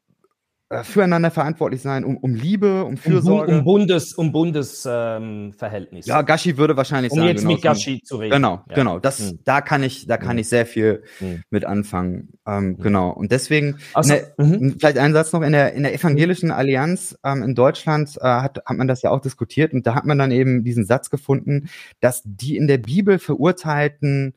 [0.84, 3.50] füreinander verantwortlich sein, um, um Liebe, um Fürsorge.
[3.50, 6.06] Um, um Bundes, um Bundesverhältnis.
[6.06, 7.28] Ähm, ja, Gashi würde wahrscheinlich um sagen.
[7.28, 8.30] Um jetzt mit Gashi zu reden.
[8.30, 8.74] Genau, ja.
[8.76, 9.00] genau.
[9.00, 9.40] Das, hm.
[9.44, 10.38] Da kann ich, da kann hm.
[10.38, 11.42] ich sehr viel hm.
[11.50, 12.34] mit anfangen.
[12.46, 12.78] Ähm, hm.
[12.78, 13.10] Genau.
[13.10, 14.76] Und deswegen, also, der, mhm.
[14.78, 18.58] vielleicht ein Satz noch in der, in der evangelischen Allianz ähm, in Deutschland äh, hat,
[18.64, 21.68] hat man das ja auch diskutiert und da hat man dann eben diesen Satz gefunden,
[21.98, 24.34] dass die in der Bibel verurteilten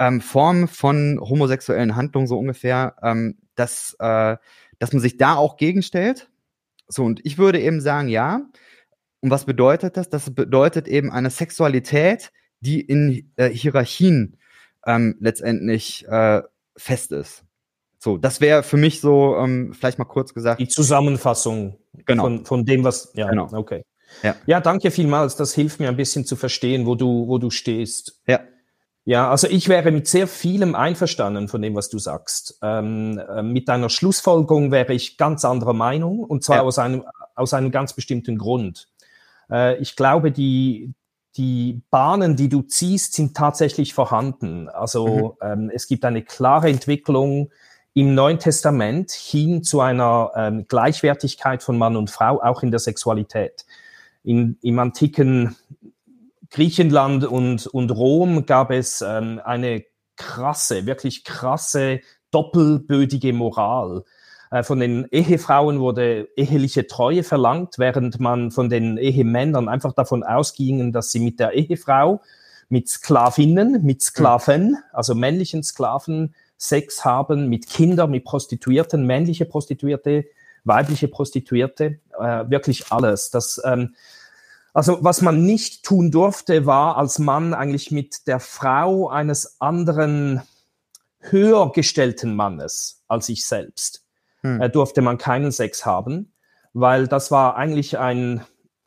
[0.00, 4.36] ähm, Form von homosexuellen Handlungen so ungefähr, ähm, dass, äh,
[4.78, 6.30] dass man sich da auch gegenstellt.
[6.88, 8.42] So, und ich würde eben sagen, ja.
[9.20, 10.08] Und was bedeutet das?
[10.08, 14.36] Das bedeutet eben eine Sexualität, die in äh, Hierarchien
[14.86, 16.42] ähm, letztendlich äh,
[16.76, 17.44] fest ist.
[17.98, 20.60] So, das wäre für mich so, ähm, vielleicht mal kurz gesagt.
[20.60, 22.22] Die Zusammenfassung genau.
[22.22, 23.12] von, von dem, was.
[23.14, 23.48] Ja, genau.
[23.52, 23.82] okay.
[24.22, 24.36] Ja.
[24.46, 25.36] ja, danke vielmals.
[25.36, 28.22] Das hilft mir ein bisschen zu verstehen, wo du, wo du stehst.
[28.26, 28.40] Ja.
[29.08, 32.58] Ja, also ich wäre mit sehr vielem einverstanden von dem, was du sagst.
[32.60, 36.62] Ähm, äh, mit deiner Schlussfolgerung wäre ich ganz anderer Meinung und zwar ja.
[36.62, 37.04] aus, einem,
[37.34, 38.86] aus einem ganz bestimmten Grund.
[39.50, 40.92] Äh, ich glaube, die,
[41.38, 44.68] die Bahnen, die du ziehst, sind tatsächlich vorhanden.
[44.68, 45.48] Also mhm.
[45.48, 47.50] ähm, es gibt eine klare Entwicklung
[47.94, 52.80] im Neuen Testament hin zu einer ähm, Gleichwertigkeit von Mann und Frau, auch in der
[52.80, 53.64] Sexualität.
[54.22, 55.56] In, Im antiken
[56.50, 59.84] Griechenland und, und Rom gab es ähm, eine
[60.16, 64.04] krasse, wirklich krasse, doppelbödige Moral.
[64.50, 70.22] Äh, von den Ehefrauen wurde eheliche Treue verlangt, während man von den Ehemännern einfach davon
[70.22, 72.22] ausging, dass sie mit der Ehefrau,
[72.68, 80.26] mit Sklavinnen, mit Sklaven, also männlichen Sklaven, Sex haben, mit Kindern, mit Prostituierten, männliche Prostituierte,
[80.64, 83.30] weibliche Prostituierte, äh, wirklich alles.
[83.30, 83.94] Das ähm,
[84.74, 90.42] also was man nicht tun durfte, war als Mann eigentlich mit der Frau eines anderen
[91.20, 94.04] höher gestellten Mannes als ich selbst.
[94.42, 94.60] Hm.
[94.60, 96.32] Äh, durfte man keinen Sex haben,
[96.72, 98.44] weil das war eigentlich ein,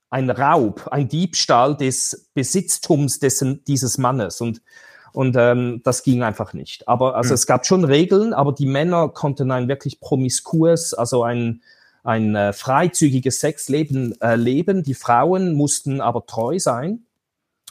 [0.09, 4.39] ein Raub, ein Diebstahl des Besitztums dessen, dieses Mannes.
[4.39, 4.61] Und,
[5.11, 6.87] und ähm, das ging einfach nicht.
[6.87, 7.35] Aber also hm.
[7.35, 11.61] es gab schon Regeln, aber die Männer konnten ein wirklich promiskues, also ein
[12.03, 14.83] ein äh, freizügiges Sexleben äh, leben.
[14.83, 17.05] Die Frauen mussten aber treu sein.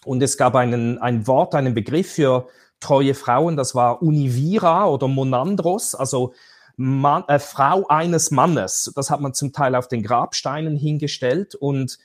[0.05, 2.49] Und es gab einen, ein Wort, einen Begriff für
[2.81, 6.33] treue Frauen, das war Univira oder Monandros, also
[6.77, 8.91] Mann, äh, Frau eines Mannes.
[8.97, 11.99] Das hat man zum Teil auf den Grabsteinen hingestellt und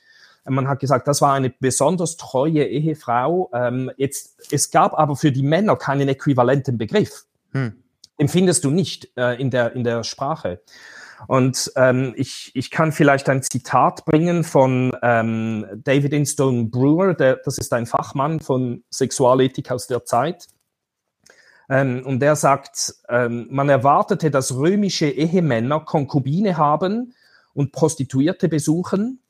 [0.48, 3.50] man hat gesagt, das war eine besonders treue Ehefrau.
[3.52, 7.24] Ähm, jetzt, es gab aber für die Männer keinen äquivalenten Begriff.
[7.52, 7.82] Hm.
[8.20, 10.60] Den findest du nicht äh, in, der, in der Sprache.
[11.26, 17.36] Und ähm, ich, ich kann vielleicht ein Zitat bringen von ähm, David Instone Brewer, der,
[17.36, 20.46] das ist ein Fachmann von Sexualethik aus der Zeit.
[21.68, 27.14] Ähm, und der sagt, ähm, man erwartete, dass römische Ehemänner Konkubine haben
[27.54, 29.20] und Prostituierte besuchen.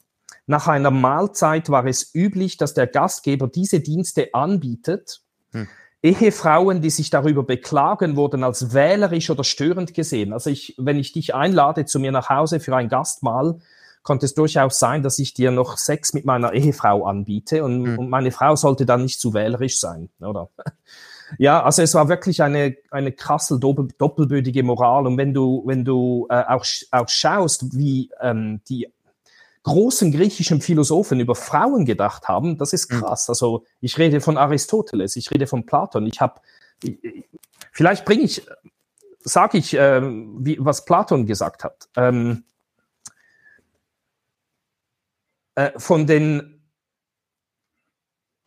[0.47, 5.23] Nach einer Mahlzeit war es üblich, dass der Gastgeber diese Dienste anbietet.
[5.53, 5.69] Hm.
[6.03, 10.33] Ehefrauen, die sich darüber beklagen, wurden als wählerisch oder störend gesehen.
[10.33, 13.59] Also ich, wenn ich dich einlade zu mir nach Hause für ein Gastmahl,
[14.03, 17.99] konnte es durchaus sein, dass ich dir noch Sex mit meiner Ehefrau anbiete und, mhm.
[17.99, 20.49] und meine Frau sollte dann nicht zu wählerisch sein, oder?
[21.39, 25.09] Ja, also es war wirklich eine, eine krasse doppelbödige Moral.
[25.09, 28.87] Und wenn du, wenn du äh, auch, auch schaust, wie ähm, die
[29.67, 33.01] großen griechischen Philosophen über Frauen gedacht haben, das ist mhm.
[33.01, 33.29] krass.
[33.29, 36.07] Also ich rede von Aristoteles, ich rede von Platon.
[36.07, 36.41] Ich habe,
[37.73, 38.47] vielleicht bringe ich,
[39.25, 41.89] sage ich, äh, wie, was Platon gesagt hat.
[41.97, 42.45] Ähm,
[45.57, 46.63] äh, von den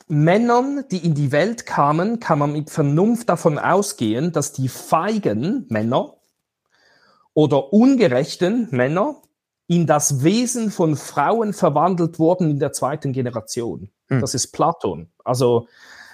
[0.08, 5.66] Männern, die in die Welt kamen, kann man mit Vernunft davon ausgehen, dass die feigen
[5.68, 6.16] Männer
[7.34, 9.22] oder ungerechten Männer
[9.70, 13.92] in das Wesen von Frauen verwandelt wurden in der zweiten Generation.
[14.10, 14.20] Mhm.
[14.20, 15.12] Das ist Platon.
[15.24, 15.68] Also,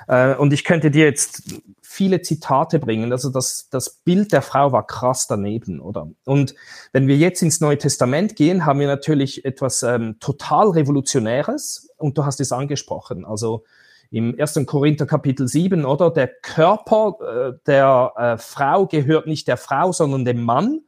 [0.10, 1.42] äh, und ich könnte dir jetzt
[1.82, 3.14] viele Zitate bringen.
[3.14, 6.10] Also das, das Bild der Frau war krass daneben, oder?
[6.26, 6.54] Und
[6.92, 11.90] wenn wir jetzt ins Neue Testament gehen, haben wir natürlich etwas ähm, total Revolutionäres.
[11.96, 13.24] Und du hast es angesprochen.
[13.24, 13.64] Also
[14.12, 14.66] im 1.
[14.66, 16.12] Korinther Kapitel 7, oder?
[16.12, 20.82] Der Körper äh, der äh, Frau gehört nicht der Frau, sondern dem Mann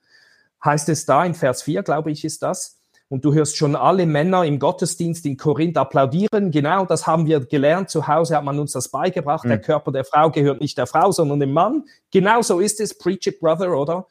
[0.63, 2.77] heißt es da in Vers 4, glaube ich, ist das.
[3.09, 6.51] Und du hörst schon alle Männer im Gottesdienst in Korinth applaudieren.
[6.51, 7.89] Genau, das haben wir gelernt.
[7.89, 9.45] Zu Hause hat man uns das beigebracht.
[9.45, 9.49] Mhm.
[9.49, 11.85] Der Körper der Frau gehört nicht der Frau, sondern dem Mann.
[12.11, 12.97] Genau so ist es.
[12.97, 14.07] Preach it, brother, oder?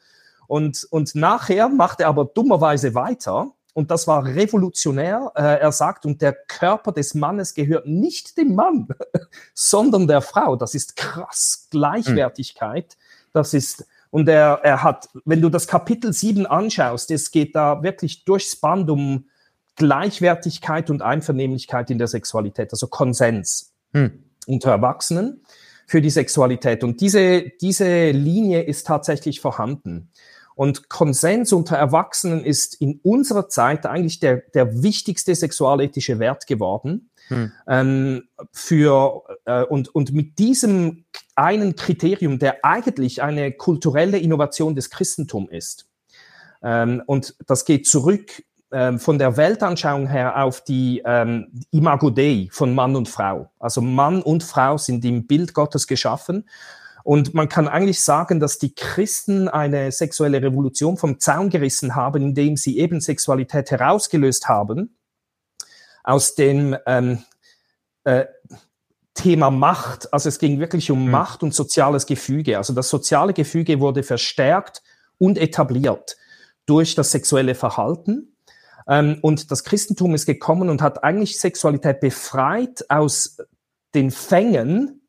[0.47, 3.51] Und, und nachher macht er aber dummerweise weiter.
[3.73, 5.31] Und das war revolutionär.
[5.35, 8.87] Äh, er sagt, und der Körper des Mannes gehört nicht dem Mann,
[9.53, 10.55] sondern der Frau.
[10.55, 11.67] Das ist krass.
[11.69, 12.97] Gleichwertigkeit.
[12.97, 13.29] Mhm.
[13.33, 17.83] Das ist und er, er hat, wenn du das Kapitel 7 anschaust, es geht da
[17.83, 19.25] wirklich durchs Band um
[19.75, 24.23] Gleichwertigkeit und Einvernehmlichkeit in der Sexualität, also Konsens hm.
[24.47, 25.43] unter Erwachsenen
[25.85, 26.83] für die Sexualität.
[26.83, 30.09] Und diese, diese Linie ist tatsächlich vorhanden.
[30.55, 37.11] Und Konsens unter Erwachsenen ist in unserer Zeit eigentlich der, der wichtigste sexualethische Wert geworden.
[37.27, 37.51] Hm.
[37.67, 41.05] Ähm, für, äh, und, und mit diesem
[41.35, 45.89] einen Kriterium, der eigentlich eine kulturelle Innovation des Christentums ist.
[46.63, 52.47] Ähm, und das geht zurück ähm, von der Weltanschauung her auf die ähm, Imago Dei
[52.51, 53.51] von Mann und Frau.
[53.59, 56.49] Also Mann und Frau sind im Bild Gottes geschaffen.
[57.03, 62.21] Und man kann eigentlich sagen, dass die Christen eine sexuelle Revolution vom Zaun gerissen haben,
[62.21, 64.96] indem sie eben Sexualität herausgelöst haben
[66.07, 67.19] aus dem ähm,
[68.05, 68.25] äh,
[69.13, 70.13] Thema Macht.
[70.13, 71.11] Also es ging wirklich um mhm.
[71.11, 72.57] Macht und soziales Gefüge.
[72.57, 74.81] Also das soziale Gefüge wurde verstärkt
[75.17, 76.15] und etabliert
[76.65, 78.37] durch das sexuelle Verhalten.
[78.87, 83.37] Ähm, und das Christentum ist gekommen und hat eigentlich Sexualität befreit aus
[83.93, 85.01] den Fängen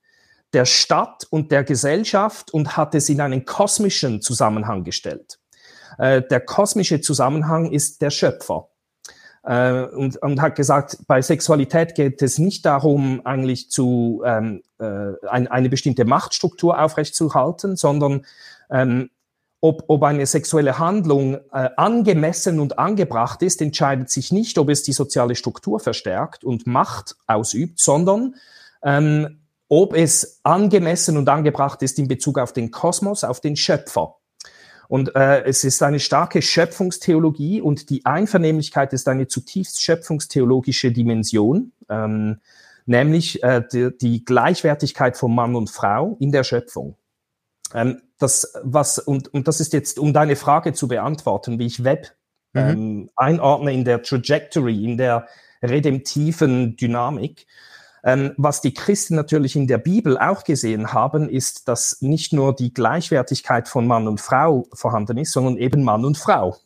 [0.52, 5.38] der Stadt und der Gesellschaft und hat es in einen kosmischen Zusammenhang gestellt.
[5.98, 8.68] Äh, der kosmische Zusammenhang ist der Schöpfer
[9.44, 15.12] äh, und, und hat gesagt, bei Sexualität geht es nicht darum, eigentlich zu ähm, äh,
[15.28, 18.26] ein, eine bestimmte Machtstruktur aufrechtzuerhalten, sondern
[18.70, 19.10] ähm,
[19.60, 24.82] ob, ob eine sexuelle Handlung äh, angemessen und angebracht ist, entscheidet sich nicht, ob es
[24.84, 28.36] die soziale Struktur verstärkt und Macht ausübt, sondern
[28.82, 34.17] ähm, ob es angemessen und angebracht ist in Bezug auf den Kosmos, auf den Schöpfer.
[34.88, 41.72] Und äh, es ist eine starke Schöpfungstheologie und die Einvernehmlichkeit ist eine zutiefst schöpfungstheologische Dimension,
[41.90, 42.40] ähm,
[42.86, 46.96] nämlich äh, die, die Gleichwertigkeit von Mann und Frau in der Schöpfung.
[47.74, 51.84] Ähm, das, was, und, und das ist jetzt, um deine Frage zu beantworten, wie ich
[51.84, 52.14] Web
[52.54, 52.60] mhm.
[52.60, 55.28] ähm, einordne in der Trajectory, in der
[55.62, 57.46] redemptiven Dynamik.
[58.08, 62.56] Ähm, was die Christen natürlich in der Bibel auch gesehen haben, ist, dass nicht nur
[62.56, 66.56] die Gleichwertigkeit von Mann und Frau vorhanden ist, sondern eben Mann und Frau.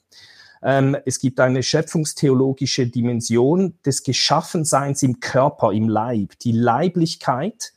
[0.63, 6.39] Ähm, es gibt eine schöpfungstheologische Dimension des Geschaffenseins im Körper, im Leib.
[6.39, 7.73] Die Leiblichkeit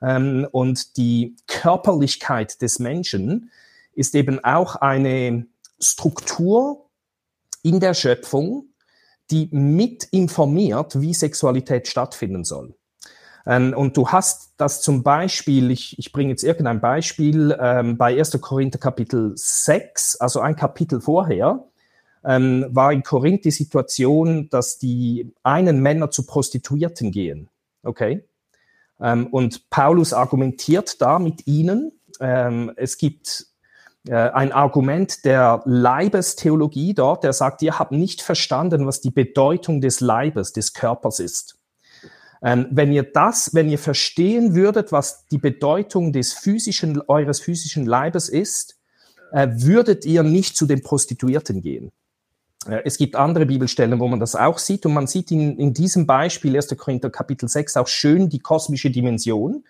[0.00, 3.50] ähm, und die Körperlichkeit des Menschen
[3.92, 5.44] ist eben auch eine
[5.78, 6.86] Struktur
[7.62, 8.70] in der Schöpfung,
[9.30, 12.76] die mit informiert, wie Sexualität stattfinden soll.
[13.46, 18.18] Ähm, und du hast das zum Beispiel, ich, ich bringe jetzt irgendein Beispiel, ähm, bei
[18.18, 18.40] 1.
[18.40, 21.64] Korinther Kapitel 6, also ein Kapitel vorher,
[22.24, 27.48] ähm, war in Korinth die Situation, dass die einen Männer zu Prostituierten gehen.
[27.82, 28.24] Okay?
[28.98, 31.92] Und Paulus argumentiert da mit ihnen.
[32.76, 33.46] Es gibt
[34.08, 39.80] äh, ein Argument der Leibestheologie dort, der sagt, ihr habt nicht verstanden, was die Bedeutung
[39.80, 41.59] des Leibes, des Körpers ist.
[42.42, 47.84] Ähm, wenn ihr das, wenn ihr verstehen würdet, was die Bedeutung des physischen, eures physischen
[47.84, 48.78] Leibes ist,
[49.32, 51.92] äh, würdet ihr nicht zu den Prostituierten gehen.
[52.66, 55.74] Äh, es gibt andere Bibelstellen, wo man das auch sieht und man sieht in, in
[55.74, 56.76] diesem Beispiel 1.
[56.76, 59.64] Korinther Kapitel 6 auch schön die kosmische Dimension.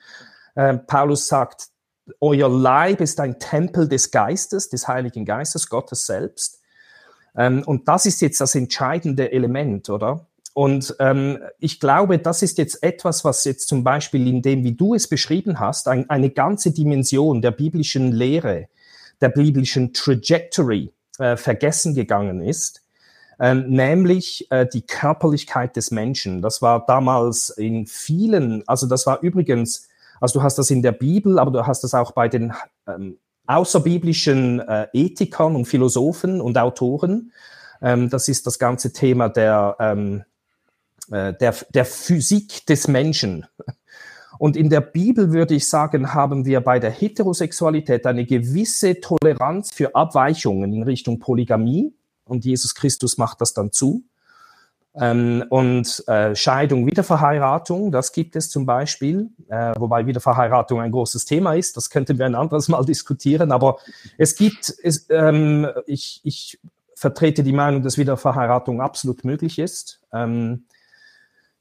[0.55, 1.69] Äh, Paulus sagt,
[2.21, 6.61] euer Leib ist ein Tempel des Geistes, des Heiligen Geistes, Gottes selbst.
[7.37, 10.27] Ähm, und das ist jetzt das entscheidende Element, oder?
[10.61, 14.75] Und ähm, ich glaube, das ist jetzt etwas, was jetzt zum Beispiel in dem, wie
[14.75, 18.69] du es beschrieben hast, ein, eine ganze Dimension der biblischen Lehre,
[19.23, 22.83] der biblischen Trajectory äh, vergessen gegangen ist.
[23.39, 26.43] äh, nämlich äh, die Körperlichkeit des Menschen.
[26.43, 29.89] Das war damals in vielen, also das war übrigens,
[30.21, 32.53] also du hast das in der Bibel, aber du hast das auch bei den
[32.87, 37.33] ähm, außerbiblischen äh, Ethikern und Philosophen und Autoren.
[37.81, 40.25] Ähm, das ist das ganze Thema der, ähm,
[41.11, 43.47] äh, der, der Physik des Menschen.
[44.39, 49.71] Und in der Bibel würde ich sagen, haben wir bei der Heterosexualität eine gewisse Toleranz
[49.73, 51.93] für Abweichungen in Richtung Polygamie
[52.25, 54.05] und Jesus Christus macht das dann zu.
[54.95, 61.27] Ähm, und äh, Scheidung, Wiederverheiratung, das gibt es zum Beispiel, äh, wobei Wiederverheiratung ein großes
[61.27, 63.77] Thema ist, das könnten wir ein anderes Mal diskutieren, aber
[64.19, 66.59] es gibt, es, ähm, ich, ich
[66.95, 70.01] vertrete die Meinung, dass Wiederverheiratung absolut möglich ist.
[70.13, 70.65] Ähm,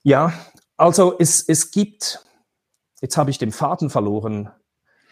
[0.03, 0.33] ja,
[0.77, 2.25] also es, es gibt,
[3.01, 4.51] jetzt habe ich den Faden verloren,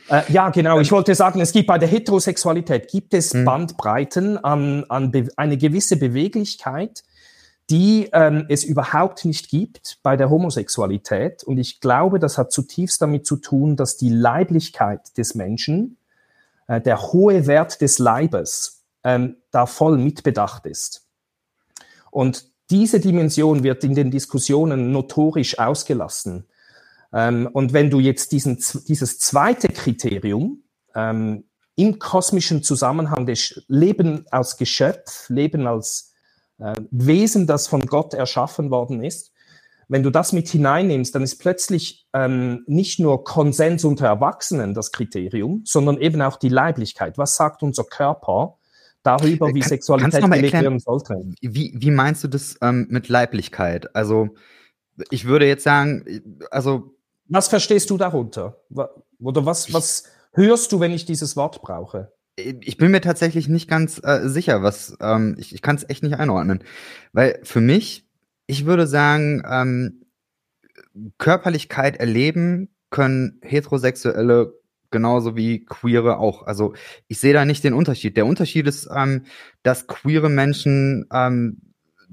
[0.10, 0.80] äh, ja, genau.
[0.80, 3.46] Ich wollte sagen, es gibt bei der Heterosexualität gibt es hm.
[3.46, 7.04] Bandbreiten an, an eine gewisse Beweglichkeit,
[7.70, 11.44] die ähm, es überhaupt nicht gibt bei der Homosexualität.
[11.44, 15.98] Und ich glaube, das hat zutiefst damit zu tun, dass die Leiblichkeit des Menschen,
[16.68, 21.06] äh, der hohe Wert des Leibes, ähm, da voll mitbedacht ist.
[22.10, 26.46] Und diese Dimension wird in den Diskussionen notorisch ausgelassen.
[27.14, 28.58] Ähm, und wenn du jetzt diesen,
[28.88, 30.64] dieses zweite Kriterium
[30.96, 31.46] ähm,
[31.76, 36.14] im kosmischen Zusammenhang des Leben als Geschöpf, Leben als
[36.60, 39.32] äh, Wesen, das von Gott erschaffen worden ist,
[39.90, 44.92] wenn du das mit hineinnimmst, dann ist plötzlich ähm, nicht nur Konsens unter Erwachsenen das
[44.92, 47.18] Kriterium, sondern eben auch die Leiblichkeit.
[47.18, 48.57] Was sagt unser Körper
[49.08, 51.16] darüber, wie Kann, Sexualität gelebt werden sollte?
[51.42, 53.96] Wie, wie meinst du das ähm, mit Leiblichkeit?
[53.96, 54.30] Also
[55.10, 56.98] ich würde jetzt sagen, also
[57.30, 58.62] was verstehst du darunter?
[59.20, 62.12] Oder was, was hörst du, wenn ich dieses Wort brauche?
[62.38, 66.04] Ich bin mir tatsächlich nicht ganz äh, sicher, was ähm, ich, ich kann es echt
[66.04, 66.64] nicht einordnen.
[67.12, 68.08] Weil für mich,
[68.46, 70.06] ich würde sagen, ähm,
[71.18, 74.54] Körperlichkeit erleben können Heterosexuelle
[74.92, 76.44] genauso wie Queere auch.
[76.44, 76.74] Also
[77.08, 78.18] ich sehe da nicht den Unterschied.
[78.18, 79.26] Der Unterschied ist, ähm,
[79.64, 81.62] dass queere Menschen ähm,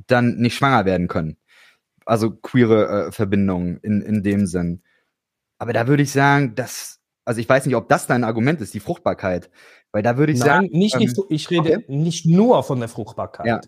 [0.07, 1.37] dann nicht schwanger werden können.
[2.07, 4.83] Also queere äh, Verbindungen in, in dem Sinn.
[5.59, 8.75] Aber da würde ich sagen, dass, also ich weiß nicht, ob das dein Argument ist,
[8.75, 9.51] die Fruchtbarkeit.
[9.93, 10.68] Weil da würde ich Nein, sagen.
[10.72, 11.85] Nicht ähm, die, ich rede okay.
[11.89, 13.47] nicht nur von der Fruchtbarkeit.
[13.47, 13.61] Ja.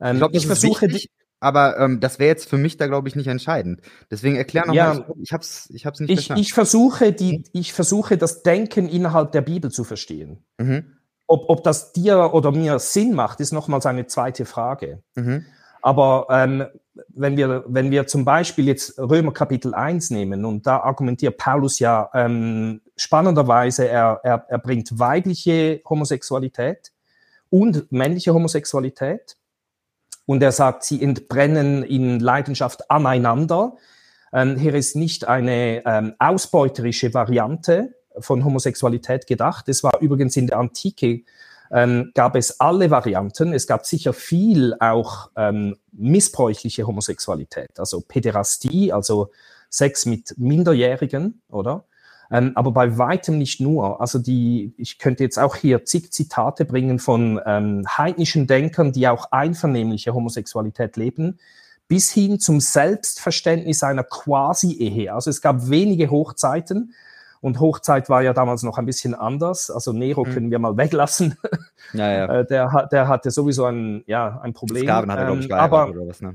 [0.00, 1.10] Ähm, ich, glaub, ich versuche wichtig,
[1.40, 3.80] aber ähm, das wäre jetzt für mich da, glaube ich, nicht entscheidend.
[4.10, 6.42] Deswegen erklär nochmal, ja, ich, ich habe es ich hab's nicht ich, verstanden.
[6.42, 10.44] Ich versuche, die, ich versuche, das Denken innerhalb der Bibel zu verstehen.
[10.58, 10.96] Mhm.
[11.26, 15.02] Ob, ob das dir oder mir Sinn macht, ist nochmals eine zweite Frage.
[15.14, 15.44] Mhm.
[15.82, 16.66] Aber ähm,
[17.08, 21.78] wenn, wir, wenn wir zum Beispiel jetzt Römer Kapitel 1 nehmen und da argumentiert Paulus
[21.78, 26.92] ja ähm, spannenderweise, er, er, er bringt weibliche Homosexualität
[27.50, 29.36] und männliche Homosexualität
[30.26, 33.76] und er sagt, sie entbrennen in Leidenschaft aneinander.
[34.32, 39.68] Ähm, hier ist nicht eine ähm, ausbeuterische Variante von Homosexualität gedacht.
[39.68, 41.22] Es war übrigens in der Antike
[41.70, 43.52] ähm, gab es alle Varianten.
[43.52, 49.30] Es gab sicher viel auch ähm, missbräuchliche Homosexualität, also Päderastie, also
[49.70, 51.84] Sex mit Minderjährigen, oder?
[52.30, 54.00] Ähm, aber bei weitem nicht nur.
[54.00, 59.08] Also die, ich könnte jetzt auch hier zig Zitate bringen von ähm, heidnischen Denkern, die
[59.08, 61.38] auch einvernehmliche Homosexualität leben,
[61.88, 65.12] bis hin zum Selbstverständnis einer Quasi-Ehe.
[65.12, 66.94] Also es gab wenige Hochzeiten,
[67.40, 69.70] und Hochzeit war ja damals noch ein bisschen anders.
[69.70, 70.32] Also Nero mhm.
[70.32, 71.36] können wir mal weglassen.
[71.92, 72.26] Ja, ja.
[72.36, 74.82] Äh, der, der hatte sowieso ein, ja, ein Problem.
[74.82, 76.34] Sklaven hatte, glaube ich, ähm, aber, oder was, ne?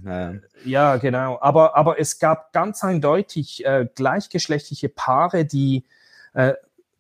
[0.63, 0.97] ja, ja.
[0.97, 1.37] genau.
[1.41, 5.83] Aber, aber es gab ganz eindeutig äh, gleichgeschlechtliche Paare, die
[6.33, 6.53] äh,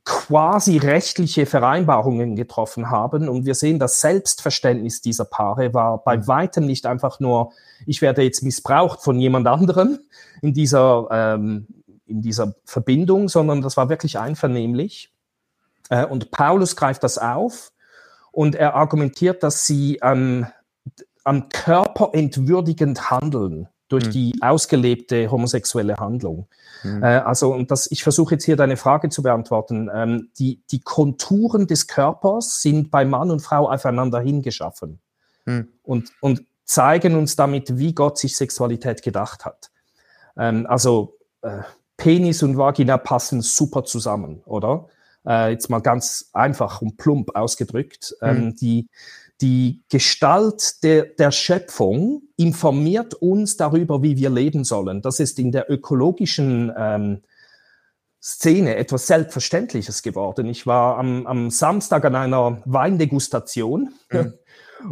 [0.03, 3.29] quasi rechtliche Vereinbarungen getroffen haben.
[3.29, 6.27] Und wir sehen, das Selbstverständnis dieser Paare war bei mhm.
[6.27, 7.53] weitem nicht einfach nur,
[7.85, 9.99] ich werde jetzt missbraucht von jemand anderem
[10.41, 11.67] in dieser ähm,
[12.11, 15.11] in dieser Verbindung, sondern das war wirklich einvernehmlich.
[15.89, 17.71] Äh, und Paulus greift das auf
[18.31, 20.45] und er argumentiert, dass sie ähm,
[21.23, 24.11] am Körper entwürdigend handeln durch mhm.
[24.11, 26.47] die ausgelebte homosexuelle Handlung.
[26.83, 27.03] Mhm.
[27.03, 29.89] Äh, also, und das, ich versuche jetzt hier deine Frage zu beantworten.
[29.93, 34.99] Ähm, die, die Konturen des Körpers sind bei Mann und Frau aufeinander hingeschaffen
[35.45, 35.67] mhm.
[35.83, 39.71] und, und zeigen uns damit, wie Gott sich Sexualität gedacht hat.
[40.37, 41.59] Ähm, also, äh,
[42.01, 44.87] Penis und Vagina passen super zusammen, oder?
[45.23, 48.15] Äh, jetzt mal ganz einfach und plump ausgedrückt.
[48.23, 48.43] Ähm, mhm.
[48.43, 48.87] Ähm, die,
[49.39, 55.03] die Gestalt der, der Schöpfung informiert uns darüber, wie wir leben sollen.
[55.03, 57.21] Das ist in der ökologischen ähm,
[58.19, 60.47] Szene etwas Selbstverständliches geworden.
[60.47, 64.33] Ich war am, am Samstag an einer Weindegustation mhm.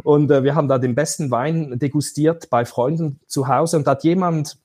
[0.04, 3.92] Und äh, wir haben da den besten Wein degustiert bei Freunden zu Hause und da
[3.92, 4.58] hat jemand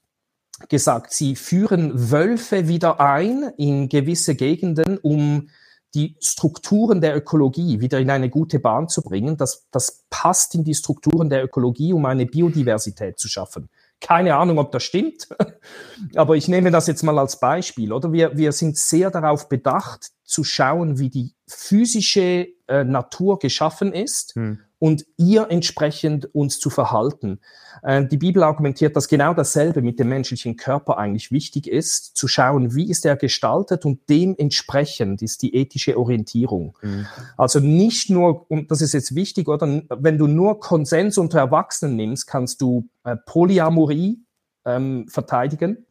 [0.70, 5.49] gesagt, sie führen Wölfe wieder ein in gewisse Gegenden, um
[5.93, 9.38] die Strukturen der Ökologie wieder in eine gute Bahn zu bringen.
[9.38, 13.70] Das, das passt in die Strukturen der Ökologie, um eine Biodiversität zu schaffen.
[14.01, 15.30] Keine Ahnung, ob das stimmt,
[16.16, 17.93] aber ich nehme das jetzt mal als Beispiel.
[17.93, 23.93] Oder wir, wir sind sehr darauf bedacht, zu schauen, wie die physische äh, Natur geschaffen
[23.93, 24.60] ist hm.
[24.80, 27.39] Und ihr entsprechend uns zu verhalten.
[27.82, 32.28] Äh, die Bibel argumentiert, dass genau dasselbe mit dem menschlichen Körper eigentlich wichtig ist, zu
[32.28, 36.78] schauen, wie ist er gestaltet und dementsprechend ist die ethische Orientierung.
[36.82, 37.05] Mhm.
[37.38, 41.95] Also nicht nur, und das ist jetzt wichtig, oder wenn du nur Konsens unter Erwachsenen
[41.95, 44.19] nimmst, kannst du äh, Polyamorie
[44.65, 45.86] ähm, verteidigen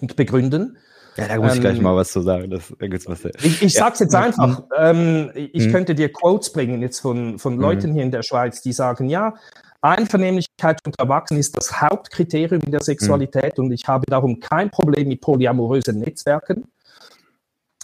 [0.00, 0.76] und begründen.
[1.16, 2.50] Ja, da muss ähm, ich gleich ähm, mal was zu sagen.
[2.50, 3.24] Das, da gibt's was.
[3.24, 3.84] Ich, ich ja.
[3.84, 4.60] sag's jetzt einfach.
[4.60, 4.64] Mhm.
[4.76, 5.72] Ähm, ich mhm.
[5.72, 7.94] könnte dir Quotes bringen jetzt von, von Leuten mhm.
[7.94, 9.34] hier in der Schweiz, die sagen, ja,
[9.80, 13.64] Einvernehmlichkeit unter Erwachsenen ist das Hauptkriterium in der Sexualität mhm.
[13.64, 16.64] und ich habe darum kein Problem mit polyamorösen Netzwerken.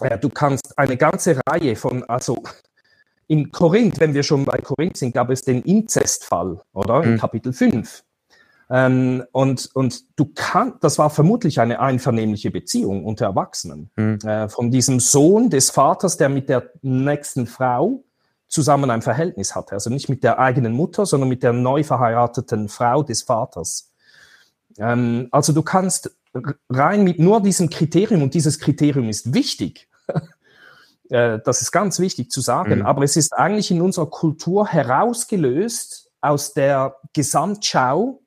[0.01, 2.43] Äh, du kannst eine ganze Reihe von, also
[3.29, 7.05] in Korinth, wenn wir schon bei Korinth sind, gab es den Inzestfall, oder?
[7.05, 7.19] In mhm.
[7.19, 8.03] Kapitel 5.
[8.71, 13.91] Ähm, und, und du kannst, das war vermutlich eine einvernehmliche Beziehung unter Erwachsenen.
[13.97, 14.19] Mhm.
[14.25, 18.05] Äh, von diesem Sohn des Vaters, der mit der nächsten Frau
[18.47, 19.73] zusammen ein Verhältnis hatte.
[19.73, 23.93] Also nicht mit der eigenen Mutter, sondern mit der neu verheirateten Frau des Vaters.
[24.79, 26.17] Ähm, also du kannst
[26.69, 29.89] rein mit nur diesem Kriterium, und dieses Kriterium ist wichtig,
[31.09, 32.87] äh, das ist ganz wichtig zu sagen, mhm.
[32.87, 38.21] aber es ist eigentlich in unserer Kultur herausgelöst aus der Gesamtschau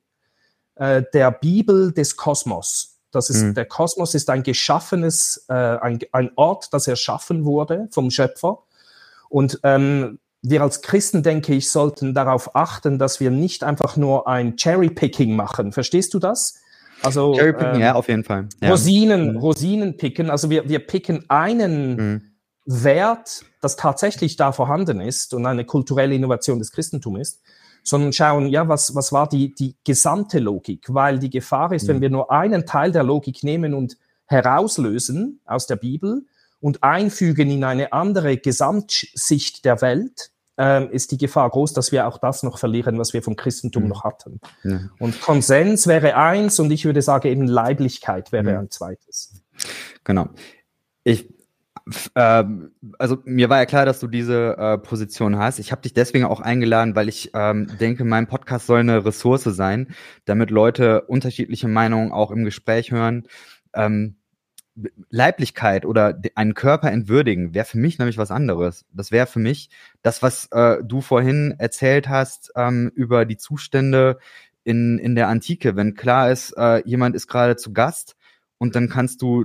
[0.76, 2.98] äh, der Bibel des Kosmos.
[3.10, 3.54] Das ist, mhm.
[3.54, 8.64] Der Kosmos ist ein geschaffenes, äh, ein, ein Ort, das erschaffen wurde vom Schöpfer
[9.28, 14.28] und ähm, wir als Christen, denke ich, sollten darauf achten, dass wir nicht einfach nur
[14.28, 15.72] ein Cherry-Picking machen.
[15.72, 16.60] Verstehst du das?
[17.02, 18.48] Also Cherry-Picking, ähm, ja, auf jeden Fall.
[18.60, 18.70] Ja.
[18.70, 19.38] Rosinen, mhm.
[19.38, 20.28] Rosinen picken.
[20.28, 22.22] Also wir, wir picken einen mhm.
[22.66, 27.42] Wert, das tatsächlich da vorhanden ist und eine kulturelle Innovation des Christentums ist,
[27.84, 30.92] sondern schauen, ja, was, was war die, die gesamte Logik?
[30.92, 31.88] Weil die Gefahr ist, mhm.
[31.88, 36.24] wenn wir nur einen Teil der Logik nehmen und herauslösen aus der Bibel,
[36.64, 42.06] und einfügen in eine andere Gesamtsicht der Welt, ähm, ist die Gefahr groß, dass wir
[42.06, 43.88] auch das noch verlieren, was wir vom Christentum mhm.
[43.90, 44.40] noch hatten.
[44.62, 44.80] Ja.
[44.98, 48.58] Und Konsens wäre eins und ich würde sagen, eben Leiblichkeit wäre mhm.
[48.60, 49.42] ein zweites.
[50.04, 50.30] Genau.
[51.02, 51.33] Ich,
[52.14, 52.44] äh,
[52.98, 55.58] also mir war ja klar, dass du diese äh, Position hast.
[55.58, 59.44] Ich habe dich deswegen auch eingeladen, weil ich ähm, denke, mein Podcast soll eine Ressource
[59.44, 63.26] sein, damit Leute unterschiedliche Meinungen auch im Gespräch hören.
[63.74, 64.16] Ähm,
[65.10, 68.84] Leiblichkeit oder einen Körper entwürdigen, wäre für mich nämlich was anderes.
[68.92, 69.70] Das wäre für mich
[70.02, 74.18] das, was äh, du vorhin erzählt hast ähm, über die Zustände
[74.64, 75.76] in, in der Antike.
[75.76, 78.16] Wenn klar ist, äh, jemand ist gerade zu Gast
[78.58, 79.44] und dann kannst du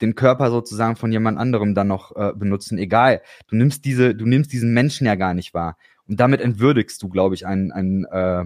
[0.00, 2.78] den Körper sozusagen von jemand anderem dann noch äh, benutzen.
[2.78, 5.76] Egal, du nimmst diese, du nimmst diesen Menschen ja gar nicht wahr.
[6.06, 8.44] Und damit entwürdigst du, glaube ich, einen, einen, äh,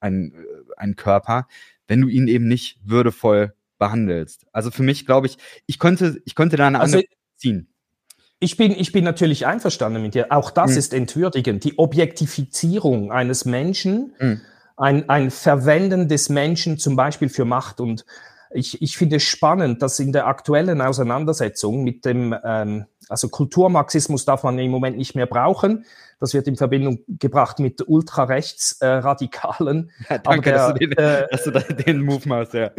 [0.00, 0.36] einen, äh,
[0.76, 1.46] einen Körper,
[1.86, 4.46] wenn du ihn eben nicht würdevoll behandelst.
[4.52, 7.68] Also für mich glaube ich, ich konnte, ich konnte da eine also, andere ziehen.
[8.40, 10.30] Ich bin, ich bin natürlich einverstanden mit dir.
[10.30, 10.78] Auch das mhm.
[10.78, 11.64] ist entwürdigend.
[11.64, 14.40] Die Objektifizierung eines Menschen, mhm.
[14.76, 17.80] ein, ein Verwenden des Menschen zum Beispiel für Macht.
[17.80, 18.04] Und
[18.54, 24.24] ich, ich finde es spannend, dass in der aktuellen Auseinandersetzung mit dem, ähm, also Kulturmarxismus
[24.24, 25.84] darf man im Moment nicht mehr brauchen.
[26.20, 29.90] Das wird in Verbindung gebracht mit Ultrarechtsradikalen.
[30.08, 31.50] Äh, ja, danke, der, dass, du den, äh, dass du
[31.84, 32.70] den Move machst, ja.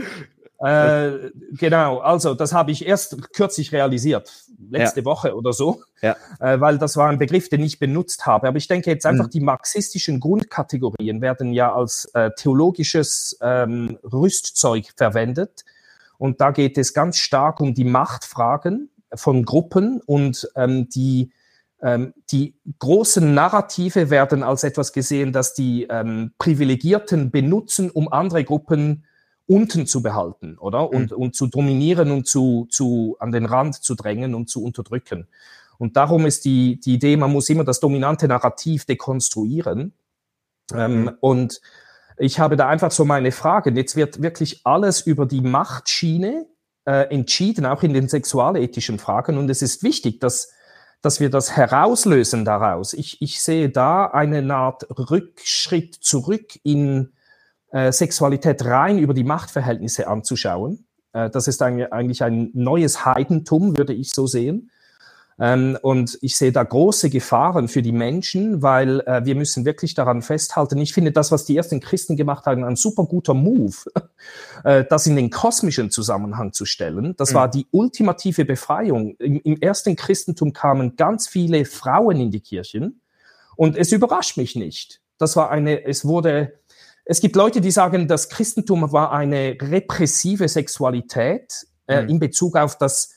[0.60, 4.32] Äh, genau, also das habe ich erst kürzlich realisiert,
[4.70, 5.06] letzte ja.
[5.06, 6.16] Woche oder so, ja.
[6.39, 8.47] äh, weil das war ein Begriff, den ich benutzt habe.
[8.47, 9.32] Aber ich denke jetzt einfach, mhm.
[9.32, 15.66] die marxistischen Grundkategorien werden ja als äh, theologisches ähm, Rüstzeug verwendet.
[16.18, 21.32] Und da geht es ganz stark um die Machtfragen von Gruppen und ähm, die
[21.82, 28.45] ähm, die großen Narrative werden als etwas gesehen, das die ähm, Privilegierten benutzen, um andere
[28.45, 29.03] Gruppen
[29.48, 30.89] unten zu behalten, oder?
[30.89, 31.18] Und, mhm.
[31.18, 35.28] und zu dominieren und zu, zu, an den Rand zu drängen und zu unterdrücken.
[35.78, 39.93] Und darum ist die, die Idee, man muss immer das dominante Narrativ dekonstruieren.
[40.74, 41.12] Ähm, mhm.
[41.20, 41.62] Und
[42.18, 43.72] ich habe da einfach so meine Frage.
[43.72, 46.48] Jetzt wird wirklich alles über die Machtschiene
[46.86, 49.38] äh, entschieden, auch in den sexualethischen Fragen.
[49.38, 50.52] Und es ist wichtig, dass,
[51.02, 52.93] dass wir das herauslösen daraus.
[52.93, 57.12] Ich, ich sehe da eine Art Rückschritt zurück in
[57.76, 60.86] äh, Sexualität rein über die Machtverhältnisse anzuschauen.
[61.11, 64.71] Äh, das ist eigentlich ein neues Heidentum, würde ich so sehen.
[65.38, 69.93] Ähm, und ich sehe da große Gefahren für die Menschen, weil äh, wir müssen wirklich
[69.93, 70.78] daran festhalten.
[70.78, 73.76] Ich finde das, was die ersten Christen gemacht haben, ein super guter Move,
[74.63, 77.13] äh, das in den kosmischen Zusammenhang zu stellen.
[77.17, 77.36] Das mhm.
[77.36, 79.17] war die ultimative Befreiung.
[79.17, 83.01] Im, Im, ersten Christentum kamen ganz viele Frauen in die Kirchen
[83.57, 85.01] und es überrascht mich nicht.
[85.17, 86.53] Das war eine, es wurde,
[87.06, 92.10] es gibt Leute, die sagen, das Christentum war eine repressive Sexualität äh, mhm.
[92.10, 93.14] in Bezug auf das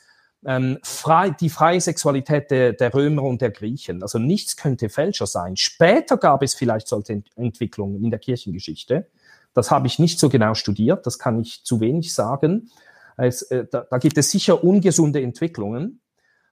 [0.47, 4.03] ähm, frei, die freie Sexualität der, der Römer und der Griechen.
[4.03, 5.57] Also nichts könnte fälscher sein.
[5.57, 9.09] Später gab es vielleicht solche Ent Entwicklungen in der Kirchengeschichte.
[9.55, 12.71] Das habe ich nicht so genau studiert, das kann ich zu wenig sagen.
[13.17, 16.01] Es, äh, da, da gibt es sicher ungesunde Entwicklungen.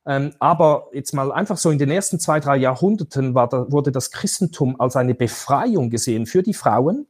[0.07, 4.11] Ähm, aber jetzt mal einfach so in den ersten zwei, drei Jahrhunderten da, wurde das
[4.11, 7.07] Christentum als eine Befreiung gesehen für die Frauen,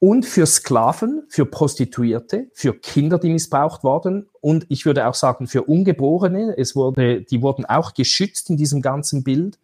[0.00, 5.46] und für Sklaven, für Prostituierte, für Kinder, die missbraucht wurden und ich würde auch sagen
[5.46, 6.56] für Ungeborene.
[6.56, 9.58] Es wurde, die wurden auch geschützt in diesem ganzen Bild.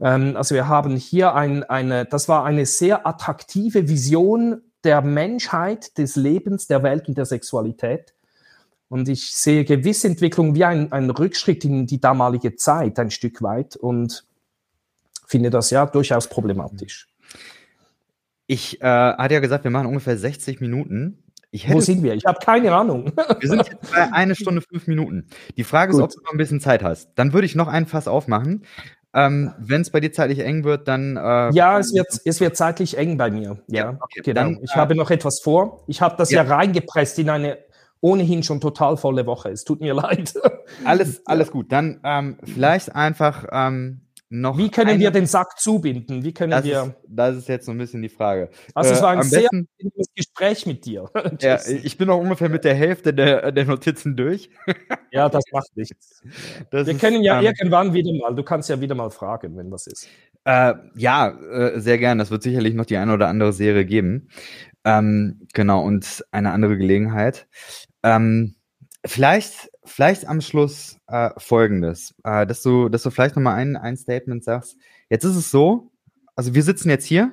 [0.00, 5.98] Ähm, also wir haben hier ein, eine, das war eine sehr attraktive Vision der Menschheit,
[5.98, 8.14] des Lebens, der Welt und der Sexualität.
[8.88, 13.42] Und ich sehe gewisse Entwicklungen wie ein, ein Rückschritt in die damalige Zeit ein Stück
[13.42, 14.24] weit und
[15.26, 17.08] finde das ja durchaus problematisch.
[18.50, 21.22] Ich äh, hatte ja gesagt, wir machen ungefähr 60 Minuten.
[21.68, 22.14] Wo sind wir?
[22.14, 23.12] Ich habe keine Ahnung.
[23.38, 25.28] wir sind jetzt bei einer Stunde, fünf Minuten.
[25.56, 26.00] Die Frage Gut.
[26.00, 27.12] ist, ob du noch ein bisschen Zeit hast.
[27.14, 28.64] Dann würde ich noch einen Fass aufmachen.
[29.14, 31.16] Ähm, Wenn es bei dir zeitlich eng wird, dann.
[31.16, 33.62] Äh, ja, es wird, es wird zeitlich eng bei mir.
[33.68, 34.20] Ja, ja okay.
[34.24, 34.40] genau.
[34.40, 35.84] Dann, ich äh, habe noch etwas vor.
[35.86, 36.42] Ich habe das ja.
[36.42, 37.56] ja reingepresst in eine
[38.00, 39.50] ohnehin schon total volle Woche.
[39.50, 40.34] Es tut mir leid.
[40.84, 41.70] Alles, alles gut.
[41.70, 44.56] Dann ähm, vielleicht einfach ähm, noch.
[44.56, 46.24] Wie können eine, wir den Sack zubinden?
[46.24, 46.82] Wie können das wir.
[46.82, 48.48] Ist, das ist jetzt so ein bisschen die Frage.
[48.74, 49.68] Also, es war ein äh, sehr besten,
[50.14, 51.10] Gespräch mit dir.
[51.40, 54.50] ja, ich bin auch ungefähr mit der Hälfte der, der Notizen durch.
[55.10, 56.22] ja, das macht nichts.
[56.70, 59.56] Das wir ist, können ja ähm, irgendwann wieder mal, du kannst ja wieder mal fragen,
[59.56, 60.08] wenn was ist.
[60.44, 62.18] Äh, ja, äh, sehr gern.
[62.18, 64.28] Das wird sicherlich noch die eine oder andere Serie geben.
[64.84, 67.48] Ähm, genau, und eine andere Gelegenheit.
[68.02, 68.54] Ähm,
[69.04, 73.96] vielleicht vielleicht am Schluss äh, folgendes, äh, dass du, dass du vielleicht nochmal ein, ein
[73.96, 74.76] Statement sagst.
[75.08, 75.90] Jetzt ist es so,
[76.36, 77.32] also wir sitzen jetzt hier,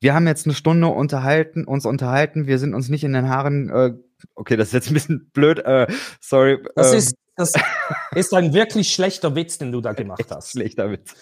[0.00, 3.70] wir haben jetzt eine Stunde unterhalten, uns unterhalten, wir sind uns nicht in den Haaren,
[3.70, 3.94] äh,
[4.34, 5.86] okay, das ist jetzt ein bisschen blöd, äh,
[6.20, 6.58] sorry.
[6.74, 7.52] Das ähm, ist, das
[8.14, 10.50] ist ein wirklich schlechter Witz, den du da gemacht hast.
[10.50, 11.14] Schlechter Witz.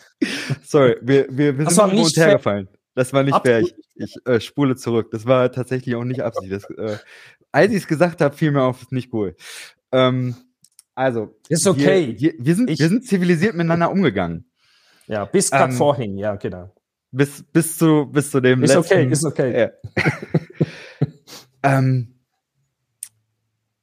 [0.64, 2.68] Sorry, wir, wir, wir sind nicht hergefallen.
[2.94, 3.60] Das war nicht fair.
[3.60, 5.10] Ich, ich äh, spule zurück.
[5.12, 6.52] Das war tatsächlich auch nicht Absicht.
[6.52, 6.98] Das, äh,
[7.52, 9.36] als ich es gesagt habe, fiel mir auf, nicht cool.
[9.92, 10.34] Ähm,
[10.94, 11.34] also.
[11.48, 12.14] Ist okay.
[12.18, 14.50] Wir, wir, wir sind, ich, wir sind zivilisiert miteinander umgegangen.
[15.06, 16.72] Ja, bis gerade ähm, vorhin, ja, genau.
[17.10, 18.94] Bis, bis, zu, bis zu dem ist letzten.
[18.94, 19.70] Okay, ist okay, ja.
[21.64, 22.14] ähm,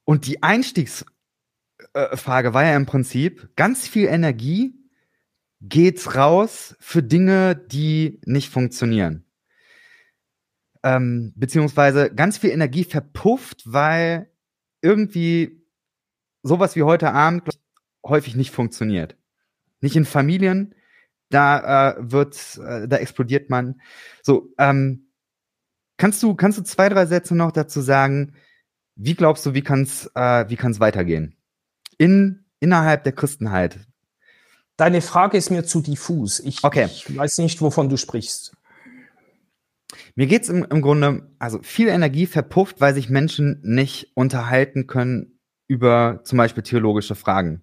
[0.04, 4.74] und die Einstiegsfrage war ja im Prinzip, ganz viel Energie
[5.60, 9.26] geht raus für Dinge, die nicht funktionieren.
[10.82, 14.30] Ähm, beziehungsweise ganz viel Energie verpufft, weil
[14.80, 15.57] irgendwie
[16.42, 17.48] sowas wie heute Abend
[18.04, 19.16] häufig nicht funktioniert.
[19.80, 20.74] Nicht in Familien,
[21.30, 23.80] da äh, wird, äh, da explodiert man.
[24.22, 25.10] So, ähm,
[25.96, 28.34] kannst du, kannst du zwei, drei Sätze noch dazu sagen?
[28.96, 31.36] Wie glaubst du, wie kann es äh, wie kann's weitergehen?
[31.98, 33.78] In, innerhalb der Christenheit.
[34.76, 36.40] Deine Frage ist mir zu diffus.
[36.40, 36.86] Ich, okay.
[36.86, 38.56] ich weiß nicht, wovon du sprichst.
[40.14, 45.37] Mir geht's im, im Grunde, also viel Energie verpufft, weil sich Menschen nicht unterhalten können
[45.68, 47.62] über zum Beispiel theologische Fragen.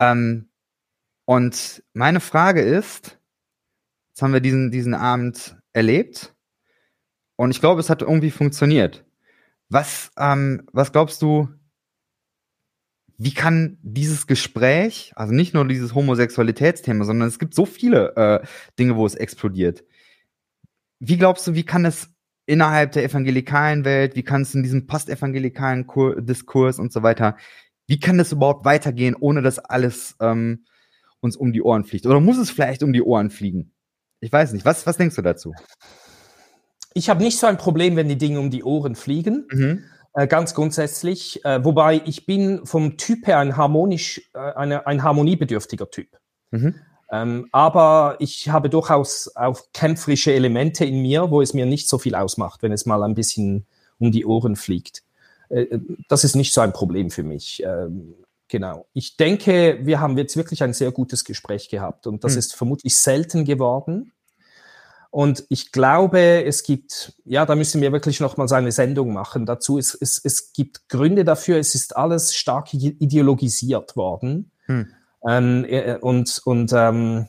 [0.00, 0.48] Ähm,
[1.24, 3.20] und meine Frage ist,
[4.10, 6.34] jetzt haben wir diesen, diesen Abend erlebt
[7.36, 9.04] und ich glaube, es hat irgendwie funktioniert.
[9.68, 11.48] Was, ähm, was glaubst du,
[13.16, 18.46] wie kann dieses Gespräch, also nicht nur dieses Homosexualitätsthema, sondern es gibt so viele äh,
[18.78, 19.84] Dinge, wo es explodiert.
[20.98, 22.12] Wie glaubst du, wie kann es
[22.46, 27.36] innerhalb der evangelikalen Welt, wie kann es in diesem postevangelikalen Kur Diskurs und so weiter,
[27.86, 30.64] wie kann das überhaupt weitergehen, ohne dass alles ähm,
[31.20, 32.06] uns um die Ohren fliegt?
[32.06, 33.72] Oder muss es vielleicht um die Ohren fliegen?
[34.20, 34.64] Ich weiß nicht.
[34.64, 35.52] Was, was denkst du dazu?
[36.94, 39.46] Ich habe nicht so ein Problem, wenn die Dinge um die Ohren fliegen.
[39.50, 39.84] Mhm.
[40.14, 41.44] Äh, ganz grundsätzlich.
[41.44, 46.08] Äh, wobei ich bin vom Typ her ein harmonisch, äh, eine, ein harmoniebedürftiger Typ.
[46.50, 46.74] Mhm.
[47.12, 51.98] Ähm, aber ich habe durchaus auch kämpferische Elemente in mir, wo es mir nicht so
[51.98, 53.66] viel ausmacht, wenn es mal ein bisschen
[53.98, 55.02] um die Ohren fliegt.
[55.50, 57.62] Äh, äh, das ist nicht so ein Problem für mich.
[57.64, 58.14] Ähm,
[58.48, 58.86] genau.
[58.94, 62.38] Ich denke, wir haben jetzt wirklich ein sehr gutes Gespräch gehabt und das hm.
[62.38, 64.12] ist vermutlich selten geworden.
[65.10, 69.12] Und ich glaube, es gibt, ja, da müssen wir wirklich noch mal so eine Sendung
[69.12, 69.76] machen dazu.
[69.76, 74.50] Es, es, es gibt Gründe dafür, es ist alles stark ideologisiert worden.
[74.64, 74.94] Hm.
[75.26, 77.28] Ähm, äh, und und ähm,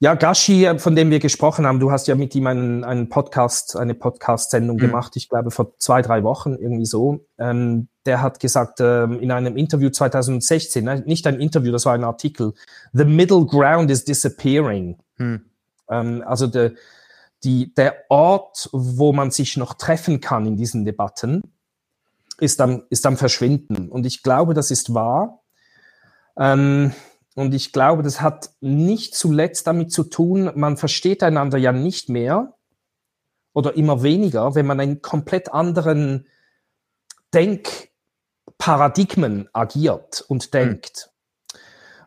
[0.00, 3.76] ja, Gashi, von dem wir gesprochen haben, du hast ja mit ihm einen, einen Podcast,
[3.76, 4.80] eine Podcast-Sendung mhm.
[4.80, 7.26] gemacht, ich glaube vor zwei, drei Wochen, irgendwie so.
[7.36, 11.94] Ähm, der hat gesagt, ähm, in einem Interview 2016, ne, nicht ein Interview, das war
[11.94, 12.54] ein Artikel,
[12.92, 14.98] The Middle Ground is disappearing.
[15.16, 15.46] Mhm.
[15.90, 16.76] Ähm, also de,
[17.42, 21.42] die, der Ort, wo man sich noch treffen kann in diesen Debatten,
[22.38, 23.88] ist am, ist am Verschwinden.
[23.88, 25.42] Und ich glaube, das ist wahr.
[26.38, 26.92] Ähm,
[27.34, 32.08] und ich glaube, das hat nicht zuletzt damit zu tun, man versteht einander ja nicht
[32.08, 32.54] mehr
[33.52, 36.26] oder immer weniger, wenn man in komplett anderen
[37.34, 40.50] Denkparadigmen agiert und hm.
[40.50, 41.10] denkt.
[41.10, 41.14] Mhm.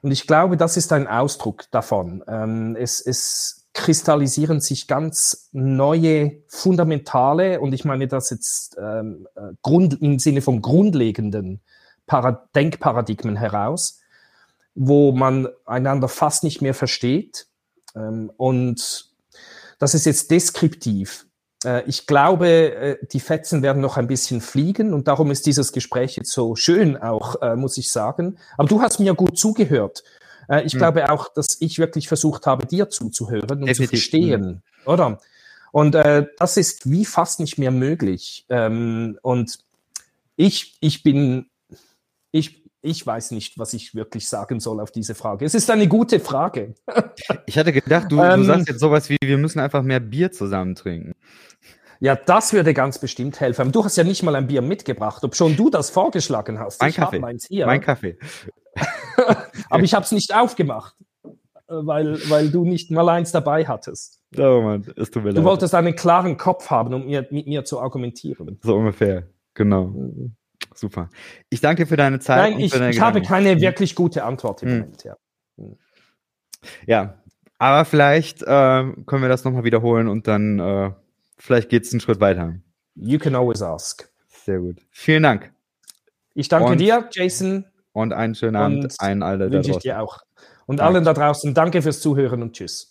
[0.04, 2.24] Und ich glaube, das ist ein Ausdruck davon.
[2.28, 9.54] Ähm, es, es kristallisieren sich ganz neue, fundamentale, und ich meine das jetzt ähm, äh,
[9.62, 11.62] Grund, im Sinne von grundlegenden
[12.06, 14.01] Parad Denkparadigmen heraus,
[14.76, 17.48] wo man einander fast nicht mehr versteht.
[17.96, 19.10] Ähm, und
[19.80, 21.26] das ist jetzt deskriptiv.
[21.64, 25.72] Äh, ich glaube, äh, die Fetzen werden noch ein bisschen fliegen und darum ist dieses
[25.72, 28.38] Gespräch jetzt so schön auch, äh, muss ich sagen.
[28.58, 30.04] Aber du hast mir gut zugehört.
[30.66, 30.80] Ich hm.
[30.80, 33.78] glaube auch, dass ich wirklich versucht habe, dir zuzuhören und Definitiv.
[33.78, 34.62] zu verstehen, hm.
[34.86, 35.20] oder?
[35.72, 38.46] Und das ist wie fast nicht mehr möglich.
[38.50, 39.60] Ähm, und
[40.36, 41.46] ich, ich bin,
[42.32, 45.46] ich, ich weiß nicht, was ich wirklich sagen soll auf diese Frage.
[45.46, 46.74] Es ist eine gute Frage.
[47.46, 50.32] ich hatte gedacht, du, du ähm, sagst jetzt sowas wie, wir müssen einfach mehr Bier
[50.32, 51.14] zusammen trinken.
[52.00, 53.72] Ja, das würde ganz bestimmt helfen.
[53.72, 56.82] Du hast ja nicht mal ein Bier mitgebracht, ob schon du das vorgeschlagen hast.
[56.82, 57.20] Mein ich Kaffee.
[57.20, 57.68] Meins hier.
[57.68, 58.18] Mein Kaffee.
[59.70, 60.96] Aber ich habe es nicht aufgemacht,
[61.68, 64.20] weil, weil du nicht mal eins dabei hattest.
[64.36, 65.38] Oh Mann, es tut mir leid.
[65.38, 68.60] Du wolltest einen klaren Kopf haben, um mir, mit mir zu argumentieren.
[68.64, 69.86] So ungefähr, genau.
[69.86, 70.36] Mhm.
[70.74, 71.10] Super.
[71.50, 72.52] Ich danke für deine Zeit.
[72.52, 73.62] Nein, ich, ich habe keine mhm.
[73.62, 74.80] wirklich gute Antwort im hm.
[74.80, 75.16] Moment, ja.
[75.58, 75.78] Hm.
[76.86, 77.22] Ja,
[77.58, 80.92] aber vielleicht äh, können wir das nochmal wiederholen und dann äh,
[81.38, 82.56] vielleicht geht es einen Schritt weiter.
[82.96, 84.10] You can always ask.
[84.28, 84.78] Sehr gut.
[84.90, 85.54] Vielen Dank.
[86.34, 87.66] Ich danke und, dir, Jason.
[87.94, 90.22] Und einen schönen Abend, einen allen Wünsche ich dir auch.
[90.66, 90.96] Und danke.
[90.96, 92.91] allen da draußen, danke fürs Zuhören und tschüss.